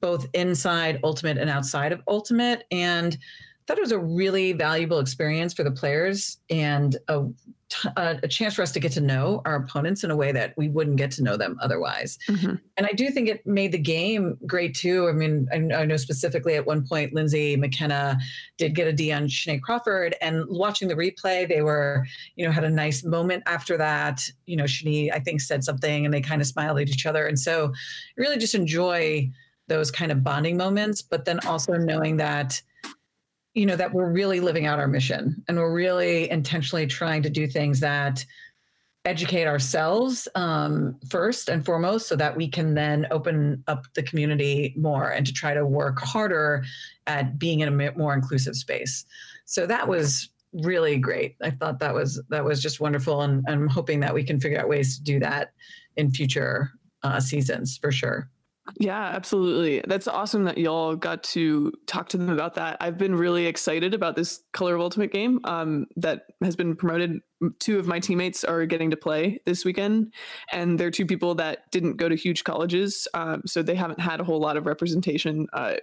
both 0.00 0.28
inside 0.34 1.00
Ultimate 1.02 1.36
and 1.36 1.50
outside 1.50 1.90
of 1.90 2.00
Ultimate. 2.06 2.62
And 2.70 3.18
thought 3.66 3.78
it 3.78 3.80
was 3.80 3.92
a 3.92 3.98
really 3.98 4.52
valuable 4.52 5.00
experience 5.00 5.52
for 5.52 5.64
the 5.64 5.72
players 5.72 6.38
and 6.50 6.96
a, 7.08 7.24
a, 7.96 8.28
chance 8.28 8.54
for 8.54 8.62
us 8.62 8.72
to 8.72 8.80
get 8.80 8.92
to 8.92 9.00
know 9.00 9.42
our 9.44 9.56
opponents 9.56 10.04
in 10.04 10.10
a 10.10 10.16
way 10.16 10.32
that 10.32 10.54
we 10.56 10.68
wouldn't 10.68 10.96
get 10.96 11.10
to 11.12 11.22
know 11.22 11.36
them 11.36 11.56
otherwise. 11.62 12.18
Mm-hmm. 12.28 12.54
And 12.76 12.86
I 12.86 12.92
do 12.92 13.10
think 13.10 13.28
it 13.28 13.46
made 13.46 13.72
the 13.72 13.78
game 13.78 14.36
great 14.46 14.74
too. 14.74 15.08
I 15.08 15.12
mean, 15.12 15.48
I, 15.52 15.56
I, 15.56 15.84
know 15.84 15.96
specifically 15.96 16.54
at 16.54 16.66
one 16.66 16.86
point, 16.86 17.14
Lindsay 17.14 17.56
McKenna 17.56 18.18
did 18.58 18.74
get 18.74 18.88
a 18.88 18.92
D 18.92 19.12
on 19.12 19.24
Sinead 19.24 19.62
Crawford, 19.62 20.16
and 20.20 20.44
watching 20.48 20.88
the 20.88 20.94
replay, 20.94 21.48
they 21.48 21.62
were, 21.62 22.06
you 22.36 22.44
know, 22.44 22.52
had 22.52 22.64
a 22.64 22.70
nice 22.70 23.04
moment 23.04 23.42
after 23.46 23.76
that. 23.76 24.20
You 24.46 24.56
know, 24.56 24.64
Sinead, 24.64 25.12
I 25.12 25.20
think, 25.20 25.40
said 25.40 25.64
something 25.64 26.04
and 26.04 26.12
they 26.12 26.20
kind 26.20 26.40
of 26.40 26.46
smiled 26.46 26.78
at 26.78 26.88
each 26.88 27.06
other. 27.06 27.26
And 27.26 27.38
so 27.38 27.72
really 28.16 28.38
just 28.38 28.54
enjoy 28.54 29.30
those 29.68 29.90
kind 29.90 30.12
of 30.12 30.22
bonding 30.22 30.56
moments, 30.56 31.02
but 31.02 31.24
then 31.24 31.40
also 31.46 31.74
knowing 31.74 32.16
that 32.18 32.60
you 33.54 33.66
know 33.66 33.76
that 33.76 33.92
we're 33.92 34.10
really 34.10 34.40
living 34.40 34.66
out 34.66 34.78
our 34.78 34.88
mission 34.88 35.42
and 35.48 35.56
we're 35.56 35.72
really 35.72 36.30
intentionally 36.30 36.86
trying 36.86 37.22
to 37.22 37.30
do 37.30 37.46
things 37.46 37.80
that 37.80 38.24
educate 39.04 39.46
ourselves 39.46 40.26
um, 40.34 40.98
first 41.10 41.48
and 41.48 41.64
foremost 41.64 42.08
so 42.08 42.16
that 42.16 42.34
we 42.34 42.48
can 42.48 42.74
then 42.74 43.06
open 43.10 43.62
up 43.66 43.84
the 43.94 44.02
community 44.02 44.74
more 44.76 45.10
and 45.10 45.26
to 45.26 45.32
try 45.32 45.52
to 45.52 45.66
work 45.66 46.00
harder 46.00 46.64
at 47.06 47.38
being 47.38 47.60
in 47.60 47.68
a 47.68 47.92
more 47.92 48.14
inclusive 48.14 48.56
space. 48.56 49.04
So 49.44 49.66
that 49.66 49.86
was 49.86 50.30
really 50.54 50.96
great. 50.96 51.36
I 51.42 51.50
thought 51.50 51.78
that 51.80 51.92
was 51.92 52.22
that 52.30 52.44
was 52.44 52.62
just 52.62 52.80
wonderful 52.80 53.22
and 53.22 53.44
i'm 53.48 53.66
hoping 53.66 54.00
that 54.00 54.14
we 54.14 54.22
can 54.22 54.38
figure 54.38 54.60
out 54.60 54.68
ways 54.68 54.96
to 54.96 55.02
do 55.02 55.18
that 55.18 55.52
in 55.96 56.10
future 56.10 56.70
uh, 57.02 57.20
seasons 57.20 57.76
for 57.76 57.90
sure 57.90 58.30
yeah, 58.78 59.10
absolutely. 59.14 59.82
That's 59.86 60.08
awesome 60.08 60.44
that 60.44 60.56
y'all 60.56 60.96
got 60.96 61.22
to 61.24 61.72
talk 61.86 62.08
to 62.10 62.16
them 62.16 62.30
about 62.30 62.54
that. 62.54 62.78
I've 62.80 62.96
been 62.96 63.14
really 63.14 63.46
excited 63.46 63.92
about 63.92 64.16
this 64.16 64.42
Color 64.52 64.76
of 64.76 64.80
Ultimate 64.80 65.12
game 65.12 65.40
um, 65.44 65.86
that 65.96 66.22
has 66.42 66.56
been 66.56 66.74
promoted. 66.74 67.20
Two 67.58 67.78
of 67.78 67.86
my 67.86 68.00
teammates 68.00 68.42
are 68.42 68.64
getting 68.64 68.90
to 68.90 68.96
play 68.96 69.38
this 69.44 69.66
weekend, 69.66 70.14
and 70.50 70.80
they're 70.80 70.90
two 70.90 71.04
people 71.04 71.34
that 71.34 71.70
didn't 71.72 71.98
go 71.98 72.08
to 72.08 72.16
huge 72.16 72.44
colleges, 72.44 73.06
um, 73.12 73.42
so 73.44 73.62
they 73.62 73.74
haven't 73.74 74.00
had 74.00 74.20
a 74.20 74.24
whole 74.24 74.40
lot 74.40 74.56
of 74.56 74.64
representation 74.64 75.46
uh, 75.52 75.74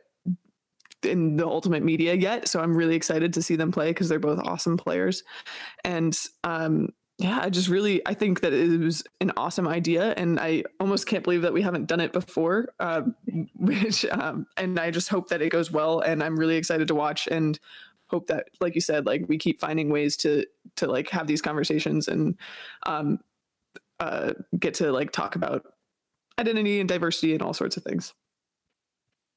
in 1.04 1.36
the 1.36 1.46
Ultimate 1.46 1.84
media 1.84 2.16
yet. 2.16 2.48
So 2.48 2.62
I'm 2.62 2.76
really 2.76 2.96
excited 2.96 3.34
to 3.34 3.44
see 3.44 3.56
them 3.56 3.72
play 3.72 3.92
because 3.92 4.10
they're 4.10 4.20
both 4.20 4.40
awesome 4.40 4.78
players, 4.78 5.24
and 5.84 6.18
um, 6.44 6.90
yeah, 7.22 7.40
I 7.40 7.52
just 7.52 7.68
really 7.68 8.02
I 8.08 8.16
think 8.16 8.42
that 8.42 8.52
it 8.52 8.80
was 8.80 9.04
an 9.20 9.32
awesome 9.38 9.68
idea, 9.68 10.14
and 10.18 10.40
I 10.40 10.64
almost 10.80 11.06
can't 11.06 11.24
believe 11.24 11.44
that 11.44 11.54
we 11.54 11.62
haven't 11.62 11.86
done 11.86 12.00
it 12.00 12.14
before. 12.14 12.70
Uh, 12.80 13.04
which 13.56 14.06
um, 14.06 14.48
and 14.58 14.80
I 14.80 14.90
just 14.90 15.08
hope 15.08 15.30
that 15.30 15.40
it 15.42 15.50
goes 15.50 15.70
well, 15.70 16.00
and 16.00 16.24
I'm 16.24 16.36
really 16.36 16.56
excited 16.56 16.88
to 16.88 16.96
watch 16.96 17.28
and 17.28 17.60
hope 18.08 18.26
that, 18.28 18.48
like 18.60 18.74
you 18.74 18.82
said, 18.82 19.06
like 19.06 19.26
we 19.28 19.38
keep 19.38 19.60
finding 19.60 19.90
ways 19.90 20.18
to 20.18 20.46
to 20.78 20.88
like 20.88 21.10
have 21.10 21.28
these 21.28 21.44
conversations 21.44 22.08
and 22.08 22.36
um, 22.88 23.20
uh, 24.00 24.34
get 24.60 24.74
to 24.76 24.92
like 24.92 25.12
talk 25.12 25.36
about 25.36 25.64
identity 26.40 26.80
and 26.80 26.90
diversity 26.90 27.34
and 27.34 27.44
all 27.44 27.54
sorts 27.54 27.78
of 27.78 27.84
things. 27.84 28.16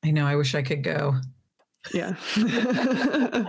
I 0.03 0.11
know. 0.11 0.27
I 0.27 0.37
wish 0.37 0.55
I 0.55 0.63
could 0.63 0.83
go. 0.83 1.17
Yeah. 1.93 2.15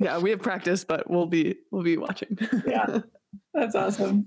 yeah, 0.00 0.18
we 0.18 0.30
have 0.30 0.42
practice, 0.42 0.82
but 0.82 1.08
we'll 1.08 1.26
be 1.26 1.58
we'll 1.70 1.84
be 1.84 1.96
watching. 1.96 2.36
yeah. 2.66 3.02
That's 3.54 3.74
awesome. 3.74 4.26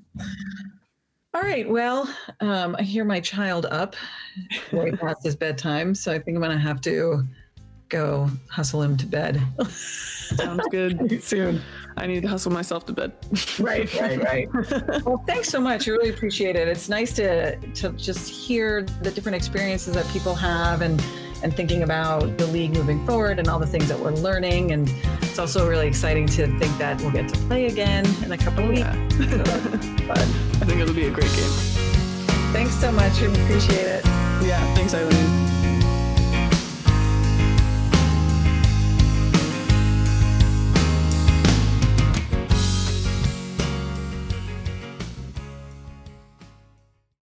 All 1.34 1.42
right. 1.42 1.68
Well, 1.68 2.08
um, 2.42 2.76
I 2.78 2.84
hear 2.84 3.06
my 3.06 3.20
child 3.20 3.66
up 3.68 3.96
way 4.72 4.92
past 4.92 5.24
his 5.24 5.36
bedtime, 5.36 5.96
so 5.96 6.12
I 6.12 6.20
think 6.20 6.36
I'm 6.36 6.42
gonna 6.42 6.60
have 6.60 6.82
to 6.82 7.24
go 7.90 8.30
hustle 8.50 8.82
him 8.82 8.98
to 8.98 9.06
bed. 9.06 9.42
Sounds 9.70 10.64
good. 10.72 11.24
Soon. 11.24 11.62
I 11.98 12.08
need 12.08 12.22
to 12.22 12.28
hustle 12.28 12.52
myself 12.52 12.86
to 12.88 12.94
bed. 12.94 13.14
right, 13.60 13.92
right, 14.00 14.24
right. 14.24 14.50
well, 15.06 15.24
thanks 15.28 15.50
so 15.50 15.60
much. 15.60 15.88
I 15.88 15.92
really 15.92 16.10
appreciate 16.10 16.56
it. 16.56 16.68
It's 16.68 16.90
nice 16.90 17.14
to 17.14 17.56
to 17.56 17.90
just 17.94 18.30
hear 18.30 18.84
the 19.02 19.12
different 19.12 19.36
experiences 19.36 19.94
that 19.96 20.08
people 20.10 20.36
have 20.36 20.82
and 20.82 21.04
and 21.44 21.54
thinking 21.54 21.84
about 21.84 22.38
the 22.38 22.48
league 22.48 22.74
moving 22.74 23.06
forward 23.06 23.38
and 23.38 23.48
all 23.48 23.60
the 23.60 23.68
things 23.68 23.88
that 23.90 24.00
we're 24.00 24.12
learning. 24.12 24.72
And 24.72 24.92
it's 25.22 25.38
also 25.38 25.68
really 25.70 25.88
exciting 25.88 26.26
to 26.28 26.48
think 26.58 26.78
that 26.78 27.00
we'll 27.02 27.12
get 27.12 27.28
to 27.30 27.38
play 27.42 27.66
again 27.68 28.06
in 28.24 28.32
a 28.32 28.38
couple 28.38 28.64
of 28.64 28.70
weeks. 28.70 28.82
Yeah. 29.34 30.08
but 30.08 30.18
I 30.20 30.66
think 30.66 30.80
it'll 30.82 30.94
be 30.94 31.06
a 31.06 31.12
great 31.12 31.32
game. 31.34 31.52
Thanks 32.52 32.76
so 32.76 32.92
much. 32.92 33.20
We 33.22 33.28
appreciate 33.28 33.86
it. 33.86 34.06
Yeah, 34.06 34.74
thanks, 34.76 34.94
Eileen. 34.94 35.53